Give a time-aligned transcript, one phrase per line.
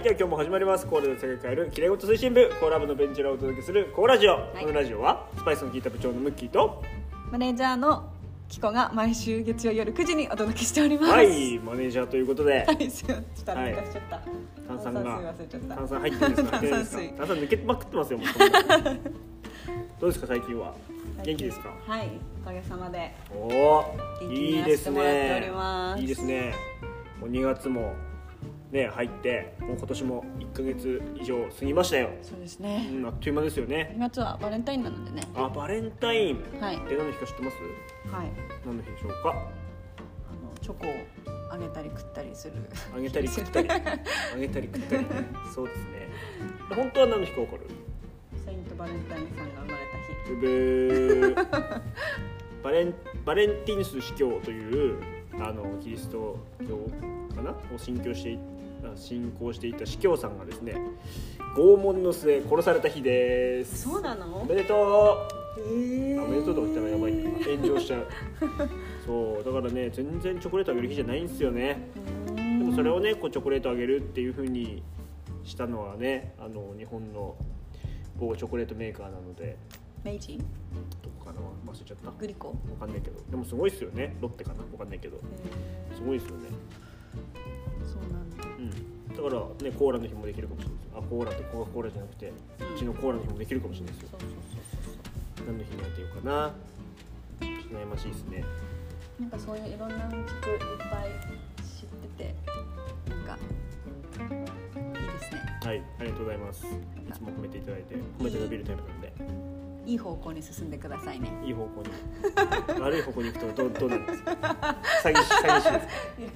[0.00, 0.86] はい、では今日も始まります。
[0.86, 4.32] コーラで世界変えるきれいごと推進部、コーラ部のベンチャーをお届けするコーラジオ。
[4.32, 6.82] いこのラジオは、スパイスの効いた部長のムッキーと、
[7.30, 8.10] マネージャーの
[8.48, 11.12] キコが毎週月曜夜9時にお届けしております。
[11.12, 13.24] はい、マネージャーということで、 はい、すいません。
[13.24, 14.20] ちょっと抜かしちゃった。
[14.68, 15.34] 炭酸が
[15.76, 18.20] 炭酸入ってるんですか 炭酸水炭酸抜けまくってますよ、
[20.00, 20.72] どうですか、最近は？
[21.22, 21.74] 元気ですか？
[21.86, 22.08] はい、
[22.42, 23.12] おかげさまで。
[23.34, 23.84] おお
[24.32, 25.52] いいですね
[25.98, 26.54] いいですね
[27.20, 27.92] もう2月も
[28.70, 32.88] ね入ってもう今年も1か月以上過ぎましたよ、そうですうね。
[32.90, 35.22] ん、あっという間ですよね2月はバレンタインなのでね。
[35.34, 36.78] あバレンタインっはい。
[36.80, 37.56] て何の日か知ってます？
[38.14, 38.30] はい。
[38.64, 39.30] 何の日でしょうか？
[39.30, 39.48] あの
[40.60, 40.90] チョコを
[41.52, 42.54] あげたり食ったりする。
[42.96, 43.80] あげたり食ったり あ
[44.38, 45.06] げたり食ったり
[45.52, 46.08] そうですね
[46.76, 47.62] 本当は何の日か分かる？
[48.44, 49.98] セイントバレンタインさんが生まれた
[51.74, 51.80] 日。
[52.62, 52.94] バレン
[53.24, 54.96] バレンティヌス司教という
[55.40, 56.36] あのキリスト
[56.68, 56.76] 教
[57.34, 57.50] かな？
[57.74, 58.38] を信教していあ
[58.96, 60.74] 信仰していた司教さんがですね
[61.56, 63.82] 拷問の末殺された日です。
[63.82, 64.38] そうなの？
[64.38, 65.28] おめでと
[65.58, 67.14] えうおめでとうとか言ったらやばい。
[67.14, 68.06] な炎上しちゃう。
[69.04, 71.88] そうだからね全然チョコレートあげる日じゃないんですよね。
[72.36, 74.82] でもそれをねこうチョコレートあげるっていう風に
[75.42, 77.34] したのはねあの日本の
[78.16, 79.56] 某チョコレートメーカーなので。
[80.02, 80.38] 明治
[81.02, 81.40] どこかな？
[81.70, 82.10] 忘れちゃった。
[82.12, 82.48] グリコ？
[82.48, 83.20] わかんないけど。
[83.30, 84.16] でもすごいですよね。
[84.20, 84.62] ロッテかな？
[84.72, 85.16] わかんないけど。
[85.18, 85.20] へ
[85.94, 86.48] すごいですよね
[89.20, 90.90] だからねコーラの日もできるかもしれないです。
[90.96, 92.32] あコーラってコカ・コーラじゃなくてう
[92.78, 94.18] ちのコーラの日もできるかもしれないですよ。
[95.46, 96.54] 何の日にやってようかな。
[97.40, 98.44] ちょっと悩ましいですね。
[99.20, 100.58] なんかそういういろんなうんちくいっ
[100.90, 101.12] ぱい
[101.60, 102.34] 知ってて
[103.10, 105.40] なんかいいですね。
[105.64, 106.64] はいありがとうございます。
[106.64, 106.68] い
[107.12, 109.12] つも褒めていただいて褒めて伸びるタイプなんで
[109.86, 111.32] いい方向に進んでくださいね。
[111.44, 111.88] いい方向に。
[112.80, 114.32] 悪い方向に行くとどうどうなるんですか？
[115.02, 115.86] 詐欺師詐欺師です。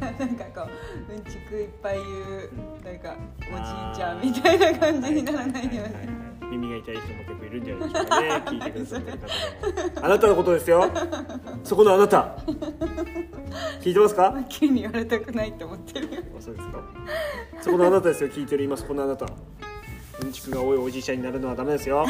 [0.00, 0.68] かいやなんかこ
[1.08, 2.50] ううんちくいっぱい言う
[2.84, 6.24] なんかおじいちゃんみたいな感じにならないように。
[6.50, 8.28] 耳が痛い人も結構いるんじゃないでしょうかね。
[8.46, 10.90] 聞いてくださってる方でもあなたのことですよ。
[11.64, 12.36] そこのあなた。
[13.80, 14.30] 聞いてますか？
[14.30, 16.22] マッキーに言われたくないって思ってるよ。
[16.38, 16.80] あそうですか。
[17.60, 18.28] そこのあなたですよ。
[18.30, 19.26] 聞いてる今そこのあなた。
[20.22, 22.06] うんちくが多いおじいちゃんになるのはダメですよ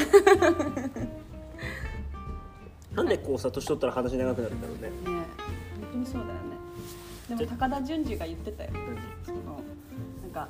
[2.94, 4.82] なんでこうさ年取ったら話長くなるんだろうね。
[4.82, 6.40] ねえ本当にそうだよね。
[7.28, 8.70] でも高田純次が言ってたよ。
[9.24, 9.38] その
[10.22, 10.48] なんか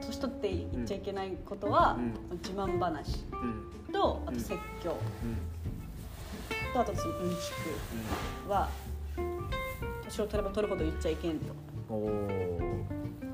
[0.00, 1.96] 年取って言っちゃいけないことは、
[2.30, 3.92] う自慢話うん。
[3.92, 6.72] とあと説教、うん。
[6.74, 7.36] とあとそのうんち
[8.46, 8.68] くは
[10.04, 11.46] 年を取れば取るほど言っちゃいけんと。
[11.46, 11.62] うん
[11.94, 12.61] おー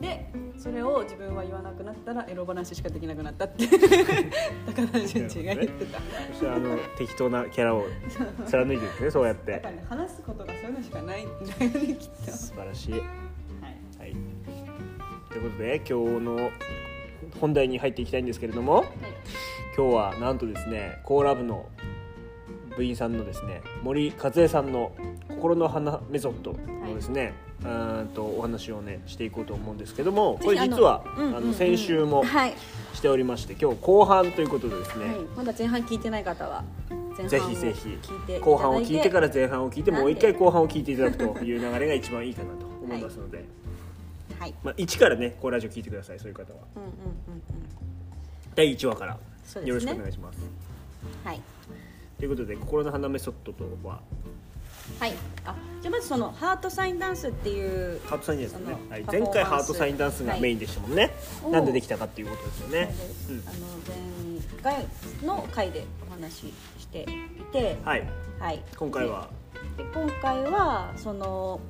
[0.08, 3.66] でそれを自分は言わなくなったらエロ話しかできなくなったって。
[4.66, 5.98] 高田純次が言ってた、
[6.32, 7.84] そしてあの適当なキャラを
[8.46, 11.24] 貫いてるんですねそうやっだてからね話すことがそういうのしかない。
[11.24, 12.32] んだよねきっと。
[12.32, 12.92] 素晴らしい。
[12.92, 13.02] はい。
[13.98, 14.16] はい。
[15.30, 16.50] ということで今日の
[17.40, 18.84] 本題に入っていきたいんですけれども
[19.76, 21.68] 今日はなんとですねコーラ部の
[22.76, 24.92] 部員さんのですね森和恵さんの
[25.28, 27.47] 心の花メソッドのですね、うーん
[28.14, 32.54] とお話をねしていこうと思うんですけどもこれ実はあの先週もはい、
[32.94, 43.44] しておりまして今日後半ということでですね、はい、まだ前半聞いてない方は前半をぜひぜひ後半を聞いてから前半を聞いてもう一回後半を聞いていただくという流れが一番いいかなと思いますので、
[44.38, 44.54] はい。
[44.62, 46.18] まあ、1からねこうラジオ聞いてください。
[46.18, 46.60] そういう方は。
[46.76, 47.42] うんうんうんうん。
[48.54, 49.18] 第1話から
[49.64, 50.38] よろしくお願いします。
[51.24, 51.40] はい。
[52.18, 54.00] ということで心の花メソッドとは？
[55.00, 55.14] はい。
[55.44, 58.76] あじゃあまずそのハートサインダンスっていうハートサインですよね。
[58.90, 61.10] はい、前回ハートサインダンスがメインでしたもんね、
[61.42, 61.52] はい。
[61.52, 62.94] なんでできたかっていうことですよね。
[63.26, 63.56] そうんあの
[64.62, 64.86] 前回
[65.24, 67.06] の回でお話ししてい
[67.52, 68.08] てはい。
[68.40, 68.62] はい。
[68.76, 69.28] 今回は？
[69.76, 71.60] で今回はその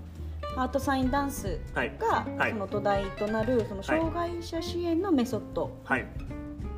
[0.56, 1.92] ハートサインダンスはい。
[1.98, 2.52] がはい。
[2.52, 6.06] その土台となるその障害者支援のメソッドはい。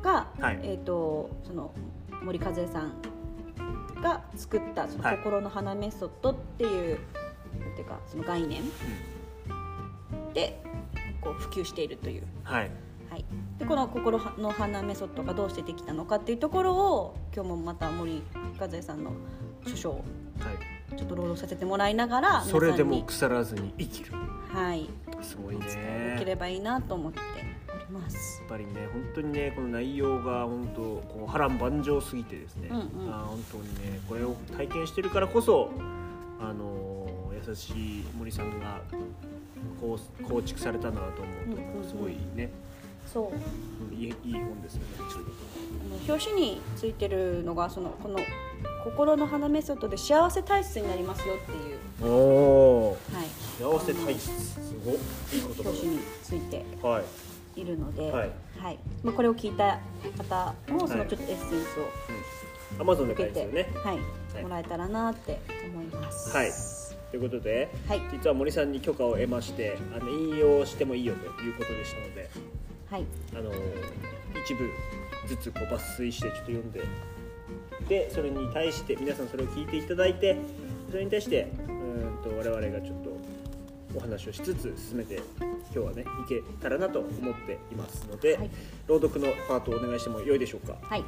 [0.03, 0.59] が、はい。
[0.63, 1.71] えっ、とその
[2.21, 2.93] 森和恵さん
[4.01, 5.17] が作ったそのはい。
[5.17, 6.99] 心の花メソッドっていう、
[7.59, 8.63] なんていうかその概念
[10.33, 10.61] で
[11.21, 12.23] こう普及しているという。
[12.43, 12.71] はい。
[13.09, 13.25] はい、
[13.59, 18.23] でこの心の花メソッドがどうしてできたのかっていうところを今日もまた森
[18.57, 19.11] 和恵さんの
[19.67, 19.93] 書書を
[20.39, 20.97] はい。
[20.97, 24.11] ちょっと朗読させてもらいながらそれでも腐らずに生きる。
[24.11, 24.17] に
[24.53, 24.89] はい。
[25.21, 26.15] すごいね。
[26.15, 27.19] できればいいなと思って
[27.73, 28.40] おります。
[28.51, 33.13] やっぱりね本当にねこの内容が本当こう波乱万丈すぎてですね、うんうん。
[33.13, 33.63] あー本当に
[33.93, 35.71] ねこれを体験してるからこそ
[36.39, 38.81] あのー優しい森さんが
[39.79, 41.89] こう構築されたんだなと思うと、うんうんうん。
[41.89, 42.51] すごいね
[43.11, 43.25] そう。
[43.33, 44.85] うんいいいい本ですよね
[46.07, 48.19] 表紙についてるのがそのこの
[48.83, 51.55] 心の花メソッドで幸せ体質になりますよってい
[52.07, 52.15] う、お
[52.89, 53.27] おはい、
[53.61, 54.29] 幸せ体質。
[54.29, 54.99] すごいいい
[55.31, 56.65] 言表紙について。
[56.81, 57.03] 葉はい
[57.61, 58.29] いるので、はい。
[58.59, 58.79] はい。
[59.03, 59.79] まあ、これを聞いた
[60.17, 61.87] 方もそのちょっとエッセンスを
[62.79, 63.69] アマゾンで買えね。
[63.83, 63.97] はい。
[64.33, 64.43] はい。
[64.43, 65.39] もらえたらなって
[65.73, 66.35] 思います。
[66.35, 66.51] はい。
[67.11, 68.01] ということで、はい。
[68.11, 72.29] 実は森さんに許可を得ましてあの引用してもいいよということでしたので
[72.89, 73.05] はい。
[73.35, 73.51] あの
[74.43, 74.69] 一部
[75.27, 76.81] ずつこう抜粋してちょっと読んで
[77.87, 80.37] でそれに対して皆さんそれを聞いていただいて
[80.89, 83.10] それに対してうーんと我々がちょっと
[83.95, 88.49] お話をしつつ進めて今日はねいけたらなと思っていますので、はい。
[88.87, 90.75] 朗読のパートをお願いしてもよいでしょうか？
[90.81, 91.03] はい。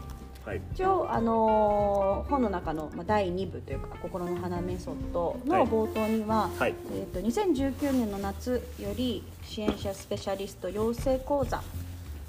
[0.46, 0.62] はい。
[0.74, 6.76] 一応、あのー本の中の、まあ、第2部というか「心の花メソッド」の冒頭には、はい。
[6.94, 11.62] えー、と2019年の夏より支援者スペシャリスト養成講座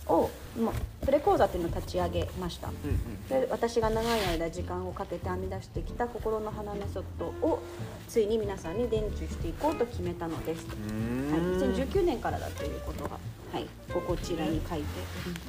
[0.08, 2.68] を、まあ、プレ講座というのを立ち上げました。
[2.68, 3.28] うんうん。
[3.28, 7.60] で私が長い間時間をかけて編み出してきた心の花メソッドを
[8.08, 11.58] ついに皆さんに伝授していこうと決めたのです、はい、ん。
[11.58, 13.18] 2019年からだということが、
[13.52, 14.84] はい、ここちらに書いて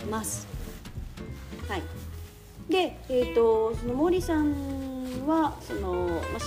[0.01, 0.47] おります、
[1.67, 1.81] はい、
[2.69, 4.53] で、えー、とその森さん
[5.27, 6.39] はその、ま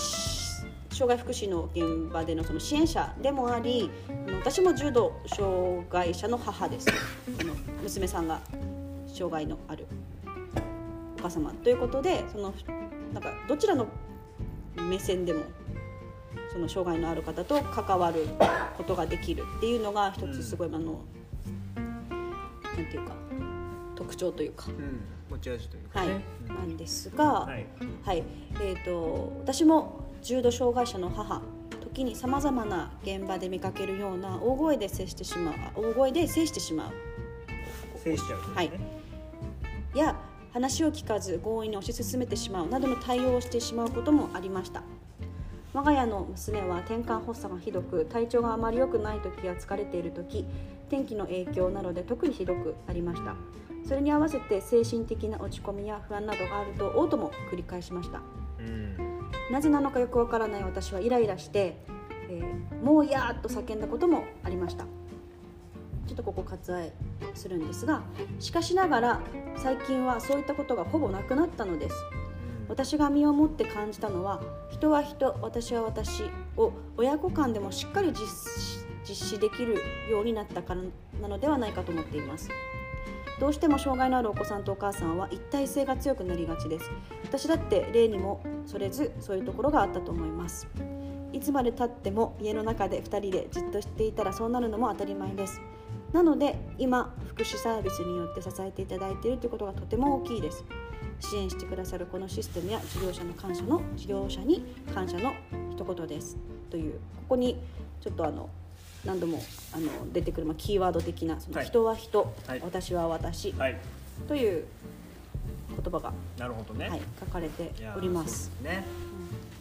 [0.98, 3.88] 障害福祉の現場でのその支援者でもあり
[4.34, 6.88] 私も重度障害者の母です
[7.88, 8.40] 娘さんが
[9.06, 9.86] 障害のある
[11.18, 11.50] お母様。
[11.64, 12.52] ということでその
[13.14, 13.86] なんかどちらの
[14.76, 15.40] 目線でも
[16.52, 18.26] その障害のある方と関わる
[18.76, 21.00] ことができるっていうのが一つすごい、あの
[22.76, 23.14] なんていうか
[23.96, 25.00] 特徴というか、うん。
[25.30, 26.08] 持ち味というかはい。
[26.08, 28.18] ね、なんですが、ははい。
[28.18, 28.22] い
[28.60, 31.40] えー、と私も重度障害者の母
[31.80, 37.07] 時にさまざまな現場で見かけるような大声で接してしまうあ大声で制してしまう
[37.98, 38.70] 制しちゃうとはい。
[39.94, 40.16] や
[40.52, 44.82] 話を聞かず強引に推し進めてしまうなどの対応をしてしまうこともありました。
[45.74, 50.46] 我が家の娘は転換発作がひどく体調があまり良くない時や疲れている時
[50.88, 53.34] 天気の影響などで特にひどくありました。
[53.86, 58.20] それに合わせて精神的な落ち込みや不安などがあると嘔吐も繰り返しました。
[58.58, 58.96] うん。
[59.50, 61.78] なぜなのかよくわからない私はイライラして、
[62.28, 64.86] えーもういやーっと叫んだこともありました
[66.08, 66.92] ちょっとここ割愛
[67.34, 68.02] するんですが
[68.40, 69.20] しかしながら
[69.56, 71.94] 最近はそういったことがほぼなくなったのです。
[72.68, 76.24] 私が身をもって感じたのは人は人私は私
[76.56, 79.76] を親子間でもしっかり実施実施できる
[80.10, 80.82] ようになったから
[81.22, 82.50] なのではないかと思っています。
[83.40, 86.90] どうしても障害のあるお子さんとお母さんは一体性が強くなりがちです。
[87.24, 90.66] 私だって例にもそれずそういうところがあったと思います。
[91.32, 95.60] いつまでたっても家の中で2人でじっとしていたらそうなるのも当たり前です
[96.12, 100.64] なので今福祉サービスによって支えていただいているということがとても大きいです。
[101.20, 104.64] 支援してくださるこのシステムや事業者の感謝の事業者に
[104.94, 105.34] 感謝の
[105.70, 106.36] 一言です。
[106.70, 106.98] というこ
[107.30, 107.58] こに
[108.00, 108.48] ちょっとあの
[109.04, 111.66] 何度もあの出てくる、まあ、キーワード的なそのはい。
[111.66, 112.60] 人は人、はい。
[112.62, 113.76] 私は私はい。
[114.26, 114.64] という
[115.82, 118.84] 言葉が、なるほどね、はい、書かれておりますね、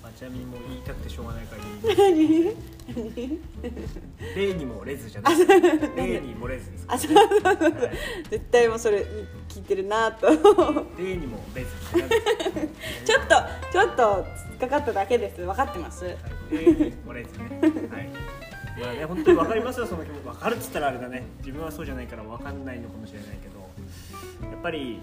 [0.08, 2.56] まあ、ちなみにもう言いたくてしょうがないから言い
[4.36, 9.06] 例にもれずじゃない例に漏れずですあそうはい絶対もうそれ
[9.50, 10.28] 聞いてるなと
[10.98, 11.72] 例にもれず
[13.04, 13.36] ちょっと
[13.74, 16.16] ちょっと突っかかっただけです分かってますはい
[16.52, 17.60] 例に漏れずね
[17.92, 18.10] はい
[18.78, 25.02] いやね本当に分かりますよその気持ち分かるっつったらあれだね自分はそうじゃないから分かんないのかもしれないけどやっぱり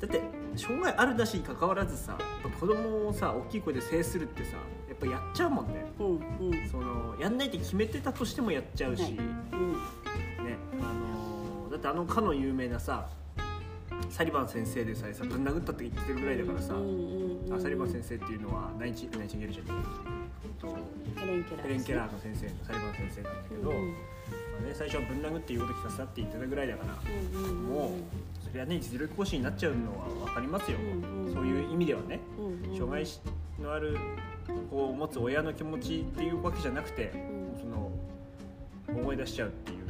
[0.00, 2.16] だって障害あるなしに関わらずさ
[2.60, 4.56] 子供をさ大きい声で制するってさ
[4.88, 5.84] やっぱやっちゃうもんね。
[5.98, 6.06] うん
[6.50, 6.68] うん。
[6.68, 9.72] そのやんないって決めてたとしてもやっちゃうし、はいうん。
[9.72, 9.78] ね
[10.80, 13.08] あのーだってあのかの有名なさ
[14.10, 17.54] サリバン先生でさえさぶん殴ったって言ってるぐらいだからさ、うんうんうん。
[17.54, 19.70] あサリバン先生っていうのはナイチナイチンゲールじゃね
[20.44, 20.76] えと
[21.18, 21.62] ヘレン・ケラー。
[21.62, 23.88] ヘレン・ケラーの先生のサリバン先生なんだけど、うん。
[23.88, 23.94] ま
[24.62, 26.98] あね、最初はぶん殴って言うこと聞かせたって言ってたぐらいだから、
[27.34, 27.64] うんうんうん。
[27.64, 27.90] もう
[28.52, 32.20] それはね実力行使になっちゃうのは分かりますよ、うんうんそういう意味ではね。
[32.38, 32.76] うんうん。
[32.76, 33.04] 障害
[33.58, 33.96] のある
[34.70, 37.58] 子を持つ親の気持ちっていうわけじゃなくて、ん。
[37.58, 37.90] その
[38.88, 39.88] 思い出しちゃうっていう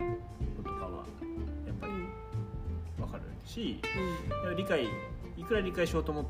[0.56, 1.04] こととかは
[1.66, 2.08] やっぱりうん。
[2.96, 3.80] 分かるし、
[4.56, 4.84] 理解
[5.36, 6.24] いくら理解しようと思っ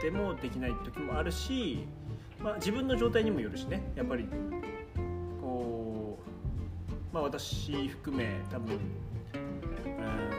[0.00, 1.86] てもできない時もあるし、
[2.40, 3.92] まあ、自分の状態にもよるしね。
[3.94, 4.26] やっぱり
[5.40, 6.18] こ
[7.12, 8.80] う、まあ、私含め多分、うん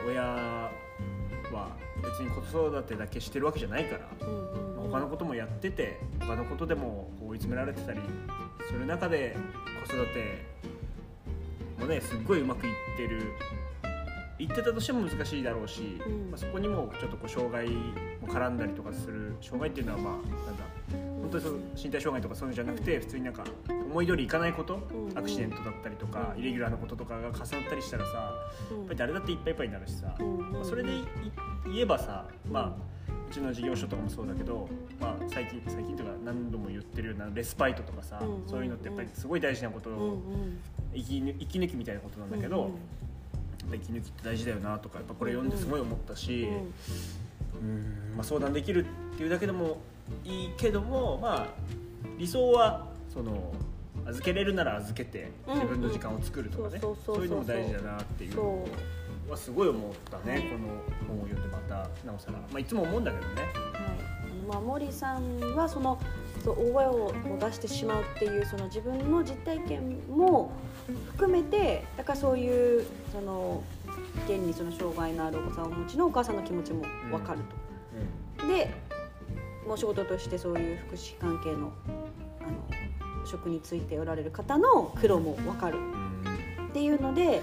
[0.06, 0.70] 親
[1.54, 1.68] は
[2.02, 4.26] 別に子育てだけしてるわけじゃないから。
[4.26, 8.00] うんうんうん他のこともやってて他のことでも追い詰められてたり
[8.68, 9.36] する中で
[9.88, 10.44] 子育て
[11.80, 13.32] もねすっごいうまくいってる
[14.38, 23.44] 言ってたとしても難しいだろうし、うんまあ、そこにもちょっとこう障害も絡んだりとかする障害っていうのはまあなんだ本当にその身体障害とかそういうのじゃなくて、普通になんか
[23.94, 30.90] 思い通りいかないこと、うんアクシデントだったりとか、うんイレギュラーなこととかが重なったりしたらさ、やっぱり誰だっていっぱいいっぱいになるしさ、うんまあそれで
[31.66, 32.72] 言えばさ、まあ
[33.30, 34.68] うちの事業所とかもそうだけど、
[35.00, 40.16] まあ、最近最近とか何度も言ってるようなレスパイトとかさ、うんそういうのってやっぱりすごい大事なことうんうを
[40.92, 42.70] 息抜きみたいなことなんだけど、やっ
[43.70, 46.48] ぱ息抜きって大事だよなとかやっぱこれ読んですごい思ったし、
[47.62, 49.78] うんまあ、相談できるっていうだけでも
[50.24, 51.46] いいけども、まあ、
[52.18, 53.52] 理想はその
[54.06, 56.80] 預けれるなら預けてうん自分の時間を作るとかね。
[56.80, 58.66] そういうのも大事だなっていうその
[59.28, 63.42] はすごい思ったねこの本を読んでまたなおさら、まあ、いつも思うんだけどね。
[63.54, 64.14] う、はい。
[64.48, 65.98] まあ、森さんはその
[66.44, 70.52] 大声を出してしまうっていうその自分の実体験も
[71.12, 73.62] 含めてだからそういうその
[74.26, 77.40] 現にその障害のあるお子さんをお持ちのお母さんの気持ちも分かる
[78.38, 78.46] と。
[78.46, 78.70] で
[79.66, 81.72] もう仕事としてそういう福祉関係の
[82.40, 82.83] あの
[83.26, 85.78] 職についておられる方の苦労も分かる。
[85.78, 86.04] うん
[86.74, 87.40] っていうので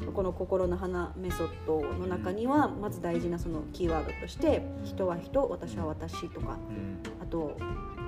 [0.00, 0.12] うん。
[0.12, 7.00] この「心の花メソッド」の中にはまず大事なそのキーワードとして「人は人私は私」とかうん。
[7.20, 7.56] あと、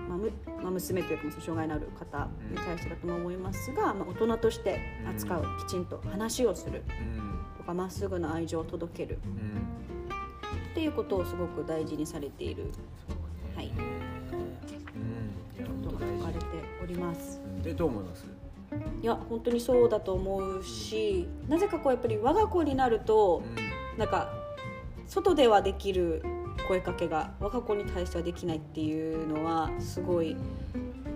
[0.09, 0.30] まあむ
[0.62, 4.78] まあ、娘というか障害のある方に対してだとも思いますが、まあ、大人として
[5.11, 6.85] 扱うきちんと話をする。
[6.88, 7.59] うん。
[7.59, 9.18] とかまっすぐな愛情を届ける。
[9.25, 10.71] うん。
[10.71, 12.66] っていうことをすごく大事にされている。
[13.57, 13.73] はい
[16.88, 17.40] ります。
[17.62, 18.26] でどう思います？
[19.02, 23.42] いや本当にそうだと思うしなぜかこうやっぱり我が子になると
[23.97, 24.30] なんか
[25.07, 26.23] 外ではできる
[26.66, 30.37] 声かけが我が子に対してはできないっていうのはすごい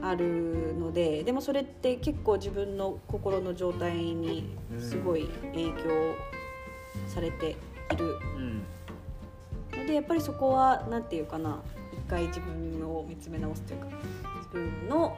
[0.00, 6.14] あるのででもそれって結構自分の心の状態にすごい影響
[7.06, 7.56] されて
[7.92, 8.18] いる。
[8.36, 8.62] うん。
[9.78, 11.60] のでやっぱりそこは何て言うかな
[11.92, 13.86] 一回自分を見つめ直すというか
[14.38, 15.16] 自分の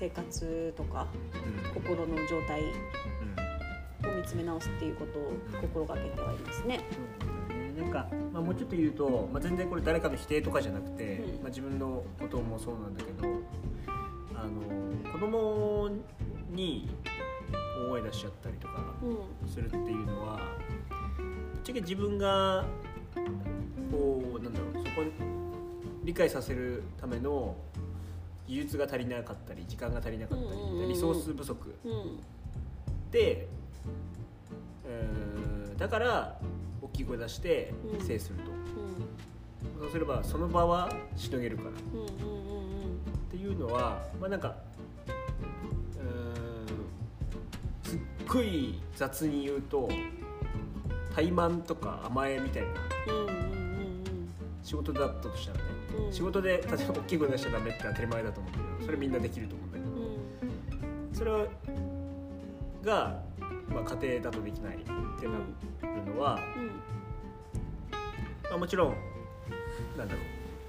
[0.00, 1.06] 生活とか
[1.74, 1.82] うん。
[1.82, 4.10] 心の状態うん。
[4.10, 6.80] を見つめ直すっていうことを心がけてはいますね。
[7.78, 11.42] なんか、まあ、もうちょっと言うと、まあ、全然これ誰かの否定とかじゃなくて、うん。
[11.42, 13.28] まあ、自分のこともそうなんだけど
[14.34, 15.90] あの子供
[16.50, 16.88] に
[17.86, 19.48] 大声出しちゃったりとかうん。
[19.48, 20.40] するっていうのは
[21.18, 22.64] ぶっちゃけ自分が
[23.90, 25.10] こうなんだろうそこに
[26.04, 27.54] 理解させるための
[28.50, 30.44] 技術が足りなかったり時間が足りなかった
[30.82, 31.72] り、リソース不足。
[31.84, 32.20] うん。
[33.12, 33.46] で、
[34.84, 36.36] えーだから
[36.82, 38.00] 大きい声出してうん。
[38.04, 38.54] 制すると、う
[39.78, 39.80] ん。
[39.82, 41.70] そうすればその場はしのげるから。
[41.70, 41.74] っ
[43.30, 44.56] ていうのはまあなんか
[47.84, 49.88] すっごい雑に言うと
[51.14, 52.68] 怠慢とか甘えみたいな
[54.64, 55.64] 仕事だったとしたらね、
[55.98, 56.12] うん。
[56.12, 60.50] 仕事で例えば大きい声出しちゃダメって当たり前だと思うんだけどそれみんなできると思うんだけどう
[61.12, 61.14] ん。
[61.14, 61.48] それ
[62.84, 63.22] が、
[63.68, 64.92] まあ、家庭だとできないって
[65.26, 65.32] な
[66.04, 66.38] るのは、
[68.44, 68.94] まあ、もちろん
[69.96, 70.20] なんだろ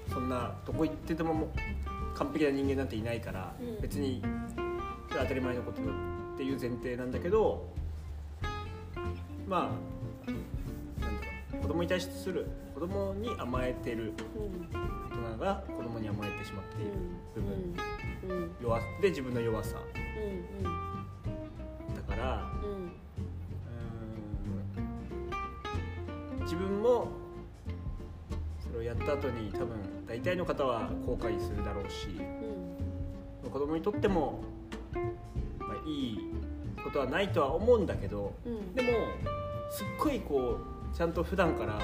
[0.08, 1.50] うそんなどこ行ってても
[2.14, 3.80] 完璧な人間なんていないから、うん。
[3.80, 4.22] 別に
[5.10, 5.84] 当たり前のことっ
[6.36, 7.66] ていう前提なんだけど
[9.48, 9.91] まあ
[11.72, 14.12] 供に対しする子供に甘えてる
[14.74, 16.92] 大人が子供に甘えてしまっている
[17.34, 19.76] 部分、うんうん弱で自分の弱さ。
[21.96, 27.08] だからうんうーん自分も
[28.60, 29.68] それをやった後に多分
[30.06, 32.08] 大体の方は後悔するだろうし
[33.44, 34.40] うん子供にとっても、
[35.58, 36.18] まあ、いい
[36.84, 38.32] ことはないとは思うんだけど
[38.74, 38.88] でも
[39.70, 41.78] すっごいこうちゃんと普段から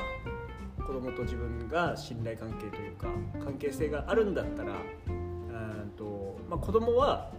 [0.86, 3.08] 子供と自分が信頼関係というか
[3.42, 7.30] 関係性があるんだったらうーんと、まあ、子供は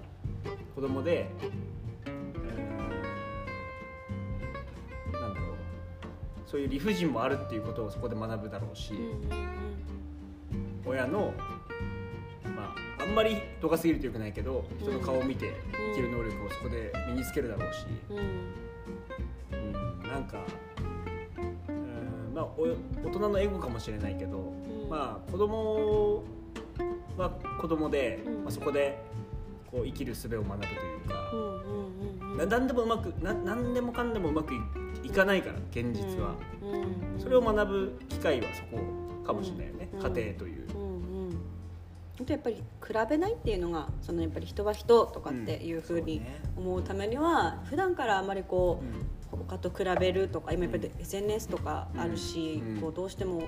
[0.76, 1.30] 子供で
[5.14, 5.56] なんだろう
[6.46, 8.94] そういう理不尽もあるっていうことをそこで学ぶだろうし、
[10.86, 11.34] 親の
[12.56, 15.54] まああんまり度が過ぎるとよくないけど人の顔を見て
[15.94, 18.18] 生きる能力をそこで身につけるだろうし、うん。
[19.52, 19.62] う
[20.08, 20.69] ん、なんかうん
[22.40, 24.90] まあお大人のエゴかもしれないけど、ん。
[24.90, 26.24] まあ子供
[27.18, 27.30] は
[27.60, 28.34] 子供で、うん。
[28.44, 28.98] まあ、そこで
[29.70, 34.58] こう生きる術を学ぶというかう、ん何でもうまくな何でもかんでもうまくい
[35.04, 38.82] いかないから現実は、うんそれを学ぶ機会はそこ
[39.26, 40.00] かもしれないよね、うん。
[40.00, 40.70] 家庭という。
[42.28, 42.62] やっぱり比
[43.10, 46.22] べないっていうのがそのやっぱり人は人とかっていうふうに
[46.58, 49.19] 思うためには普段からあまりこう
[49.50, 52.82] 他と比べるとか今やっぱりうん SNS とかあるし、うん。
[52.82, 53.44] こうどうしても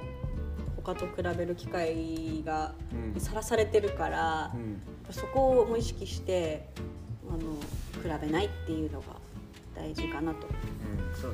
[0.75, 2.73] 他と比べる機会が
[3.13, 3.21] うん。
[3.21, 4.81] さらされてるからう、ん。
[5.11, 6.69] そこをも意識して
[7.29, 7.39] あの
[8.17, 9.07] 比べないっていうのが
[9.75, 10.47] 大事かなと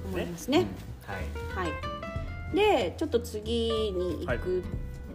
[0.09, 0.59] 思いますね。
[0.59, 0.65] うん。
[1.55, 1.69] はい。
[1.69, 1.73] は
[2.53, 4.63] い、でちょっと次に行く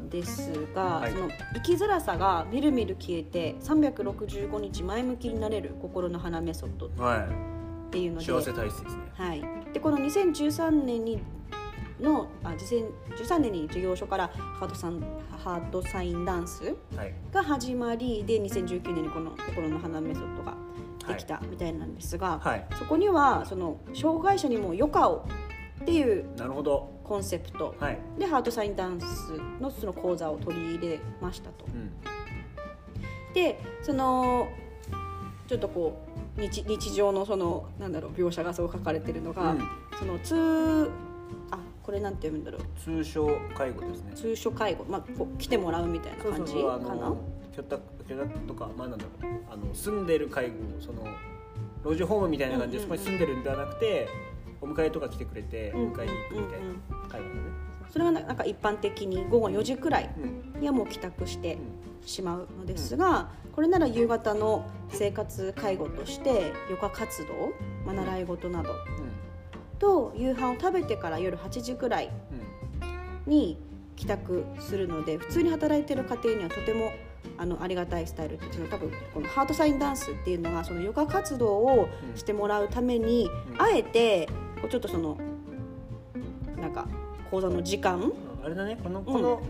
[0.01, 1.13] んですが、はい。
[1.13, 6.89] その生きづらさがみるみる消えて365日前向きになれる心の花メソッド
[7.93, 9.03] っはていうので、い幸せ体質ですね。
[9.15, 11.23] はい、でこの2013年に
[12.01, 15.01] のあ2013年に授業所からハートサン
[15.45, 17.15] ハートサインダンスはい。
[17.31, 20.57] が始まりで2019年にこの心の花メソッドが
[21.07, 22.67] できたみたいなんですが、はい。
[22.79, 25.27] そこにはその障害者にも余暇を
[25.83, 26.91] っていうなるほど。
[27.05, 27.75] コンセプト。
[27.79, 27.99] はい。
[28.19, 31.67] でハートサインダンスのその講座を取り入れましたと。
[31.67, 31.93] うん。
[33.35, 34.49] でその
[35.47, 39.69] ちょっとこう日日常のそのなんだろう描写がそう書かれてるのが、うん。
[39.99, 40.91] その通
[41.51, 42.61] あこれなんて読むんだろう。
[42.81, 44.13] 通称介護ですね。
[44.15, 46.95] 通所介護、まあ、こう来てもらうみたいな感じかな？
[46.95, 47.17] の
[47.57, 49.33] 居宅居宅とかまあなんだろう。
[49.51, 51.05] あの住んでる介護その
[51.85, 54.09] 老人ホームみたいな感じでそこに住んでるんではなくて
[54.61, 55.93] お迎えとか来てくれてうん。
[55.93, 57.41] 迎えに行くみたいな介護だね。
[57.91, 61.59] それはななんか一般的に午後4時くらいうんにはもう帰宅して
[62.07, 67.53] しまうのですが、これなら夕方の生活介護として余暇活動、
[67.85, 68.75] まあ、習い事など
[69.79, 72.11] と夕飯を食べてから夜8時くらい
[73.27, 73.59] うんに
[73.97, 76.93] 帰宅するので普通に働いてる家庭にはとても
[77.39, 83.63] あのありがたいスタイルっていうのは多分このハートサインダンスっていうのがそのヨガ活動をしてもらうために、うん。
[83.63, 84.27] あえて
[84.61, 85.19] こうちょっとその
[86.61, 86.87] なんか
[87.31, 88.13] 講座の時間、うん。
[88.45, 88.79] あれだね。
[88.83, 89.41] このこの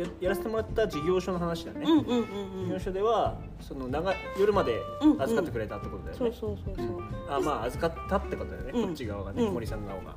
[0.00, 1.80] ややらせてもらった事業所の話だね。
[1.84, 2.70] うんうんうん事うん。
[2.70, 5.22] 業所ではその長夜までうんうん。
[5.22, 6.18] 預かってくれたってことだよね。
[6.18, 8.72] そうそうそうそう、あまあ預かったってことだよね。
[8.74, 8.86] うん。
[8.86, 9.54] こっち側がねうん。
[9.54, 10.16] 森さん側が。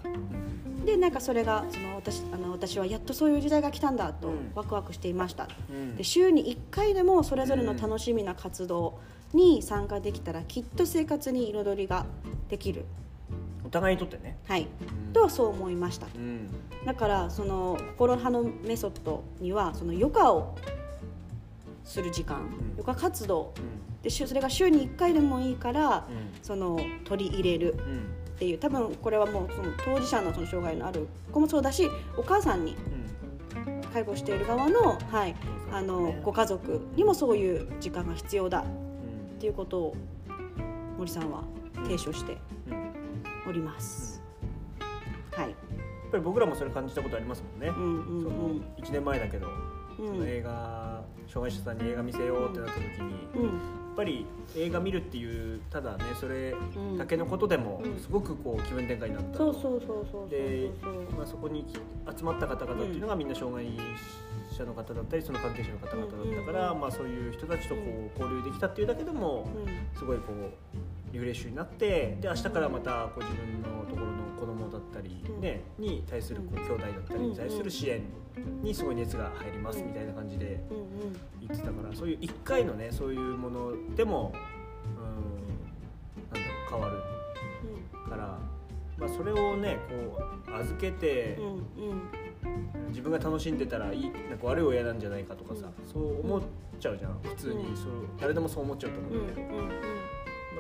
[0.86, 4.52] でなんかそれがその私あの私はやっとそういう時代が来たんだとうん。
[4.56, 5.96] ワクワクしていました、うん。
[5.96, 9.00] で週に1回でもそれぞれの楽しみな活動
[9.34, 12.06] に参加できたらきっと生活に彩りが
[12.50, 13.13] できる、お
[13.74, 14.38] 互いにとってね。
[14.48, 14.68] はい、
[15.08, 15.14] うん。
[15.14, 16.48] とそう思いましたうん。
[16.86, 20.56] だからその心派のメソッドにはその余暇を
[21.84, 22.42] する時間、ん。
[22.78, 24.02] 余暇活動うん。
[24.02, 27.78] で週それが週に1回でもいいから、うその取り入れるっ
[28.40, 28.58] ていう。
[28.58, 33.04] 多分これはもうその当事者のその障害のある子もそうだしお母さんにうん。
[33.94, 35.36] 介護している側の,、はい、
[35.72, 39.96] あのご家族にもそういう時間が必要だっうんていうことを
[40.98, 41.44] 森さんは
[41.84, 42.38] 提唱して
[43.48, 44.22] おります。
[45.32, 45.56] はい、
[46.14, 48.24] ぱり僕らもそれ感じたことありますもんね、うんうんうん。
[48.24, 49.48] その1年前だけど、
[50.00, 50.08] うん。
[50.08, 53.60] その映画障害者さんに映画見せようってなった時に、やっうん
[53.96, 54.26] ぱり
[54.58, 58.00] 映画見るっていうただねそれうんだけのことでもうん。
[58.00, 59.54] すごくこう気分転換になったと。
[59.54, 60.70] そうそうそうそうそうで
[61.18, 61.66] まあ、そこに
[62.18, 63.66] 集まった方々っていうのがみんな障害
[64.52, 66.80] 者の方だったりその関係者の方々だったから、うん。
[66.80, 69.98] まあ、そういう人たちとこう交流できたっていうだけでもうん。
[69.98, 75.42] すごいこうリフレッシュになってで明日からまたこう自分のところの子供だったり、うん。
[75.42, 78.02] ね、に対するこう兄弟だったりに対する支援
[78.62, 80.60] にすごい熱が入りますみたいな感じで
[81.40, 84.34] 言ってたからそういう1回のねそういうものでも
[84.98, 88.40] うんなんだろう変わるから、
[88.98, 90.20] まあ、それをねこ
[90.52, 91.38] う預けて
[92.90, 96.42] 自分が楽しんでたらいいなんか悪い親なんじゃないかとかさ、うそう思っ
[96.80, 97.76] ちゃうじゃん普通に、うん。
[97.76, 97.88] そう
[98.20, 99.24] 誰でもそう思っちゃうと思ううん。
[99.26, 99.28] ん。
[99.28, 99.48] だけど、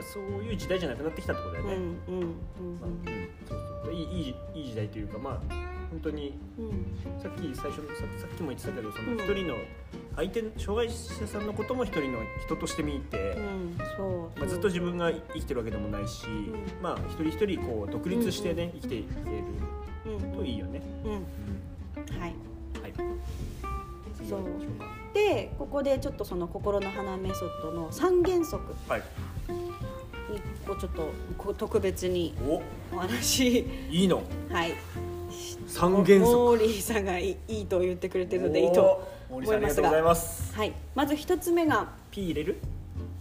[0.04, 1.74] そういう時代じゃなくなってきたってことだよね。
[1.76, 2.34] うんうんうん
[2.82, 3.94] まあうんそうそう。
[3.94, 5.56] いいいい時代というかまあ
[5.92, 7.22] 本当にうん。
[7.22, 9.20] さっき最初のささっきも言ってたけどそのうん。
[9.20, 9.56] 一人の
[10.16, 14.39] 相手障害者さんのことも一人の人として見て、うんそう。
[14.39, 16.54] まあ、ずっと自分が生きてるわけでもないし、ん。
[16.82, 20.82] まあ一人一人こう独立してね、生きていけるうんといいよね。
[21.06, 21.12] うん。
[21.12, 22.20] うん。
[22.20, 22.36] はい。
[22.82, 22.94] はい。
[24.18, 24.42] 次そう。
[25.13, 28.74] でここでちょっとその心の花メソッドの三原則。
[28.88, 29.04] はい。
[30.63, 32.62] にこうちょっとこう特別にお、
[32.95, 34.23] お話いいの。
[34.49, 34.73] はい
[35.67, 36.19] 三原則。
[36.19, 39.45] モーリーさんがいいいいと言ってくれてるのでいいとおー。
[39.45, 40.54] 森さんありがとうございます。
[40.56, 42.58] はいまず一つ目が P 入れる？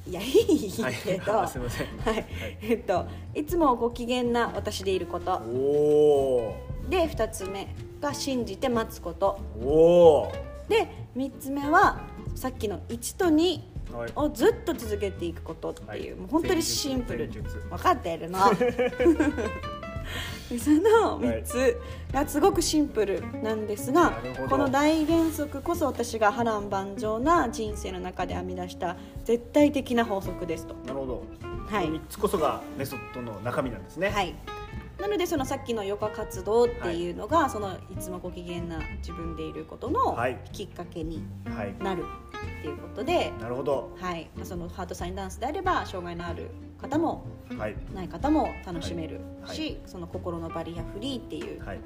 [0.07, 0.72] いやいい
[1.05, 1.48] けど、はい。
[1.48, 1.87] すみません。
[2.05, 2.26] はい、
[2.62, 6.55] えっといつもご機嫌な私でいることおお
[6.88, 9.64] で2つ目が信じて待つことー。
[9.64, 9.68] お
[10.24, 10.33] お。
[10.68, 12.00] で3つ目は
[12.35, 13.72] さっきの1と2はい。
[14.16, 16.14] をずっと続けていくことっていう、はい。
[16.14, 18.55] もう本当にシンプル分かってるの。
[18.55, 18.92] で
[20.59, 21.81] その3つ
[22.12, 24.12] がすごくシンプルなんですが、
[24.48, 30.74] この大原則こそ私が波乱万丈な人生の中で編み出した絶対的な法則ですと。
[30.87, 31.24] なるほど。
[31.70, 31.87] はい。
[31.87, 34.11] この三つこそがメソッドの中身なんですね。
[34.11, 34.35] はい、
[35.03, 40.38] なのでそのさっきの余暇活動っていうのが、そのいつもご機嫌な自分でいることのはい。
[40.53, 42.05] きっかけにはいなる
[42.61, 43.97] っていうことで、なるほど。
[44.01, 44.31] はい。
[44.37, 47.27] まあ、そのハートサインダンスであれば障害のある方も
[47.59, 47.77] はい。
[47.93, 49.57] ない方も楽しめるはい。
[49.57, 51.81] し、その心のバリアフリーっていうはい、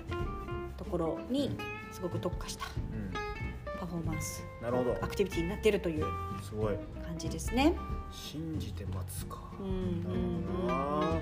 [0.76, 1.56] ところに
[1.92, 4.92] すごく特化したうん、パフォーマンスなるほど。
[5.02, 6.04] アクティビティになっているという
[6.42, 6.74] すごい。
[7.02, 7.72] 感じですね。
[8.12, 9.38] 信じて待つか。
[9.58, 10.04] うん。
[10.66, 11.20] なるほどな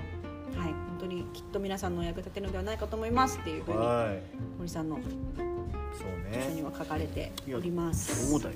[0.55, 4.21] はい、本当にきっと皆さんのお役立てるのではないかと思いますっていうふうにはい。
[4.57, 5.05] 森さんのそう
[6.29, 8.29] 著書にねは書かれております。
[8.29, 8.55] そうだよ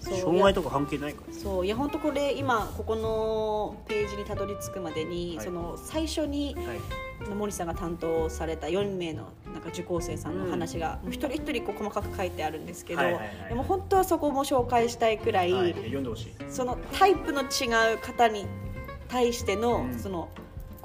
[0.00, 1.34] そう障害とか関係ないから。
[1.34, 5.44] そういや本当これ今ここのページにたどり着くまでに、はい。
[5.44, 6.78] その最初にはい。
[7.36, 13.48] 森さんが担当された4名のなんか受講生さんの話が、もう一人一人こう細かく書いてあるんですけど、はいはいはいはい。
[13.50, 16.28] でも本当はそこも紹介したいくらい、はい、読んでほしい。
[16.48, 18.46] そのタイプの違う方に
[19.08, 19.98] 対しての、うん。
[19.98, 20.30] その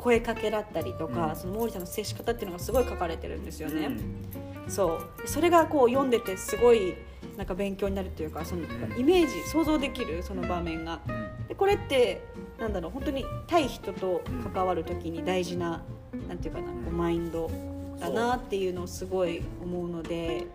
[0.05, 3.87] 声かけだったりとか、うんその毛利さんの接し方っていうのがすごい書かれてるんですよね。
[3.87, 6.95] うんそうそれがこう読んでてすごい
[7.37, 8.65] なんか勉強になるというかそのん
[8.99, 11.01] イメージ想像できるその場面が。
[11.07, 12.23] うんでこれって
[12.59, 14.21] なんだろう本当に対人と
[14.53, 15.83] 関わる時に大事な、
[16.27, 17.51] なんていうかなこうマインド
[17.99, 20.47] だなっていうのをすごい思うので。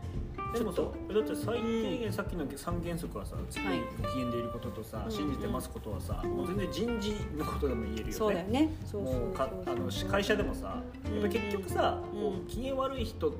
[0.53, 5.13] でもさだって最低限さっきの三原則はさ常にご機嫌でいることとさ、うん。
[5.13, 6.31] 信じてますことはさ、うん。
[6.31, 8.13] もう全然人事のことでも言えるよね。
[8.13, 8.69] そうだよね。
[8.85, 12.21] そう会社でもさやっぱ結局さ、うん。
[12.21, 13.35] こう機嫌悪い人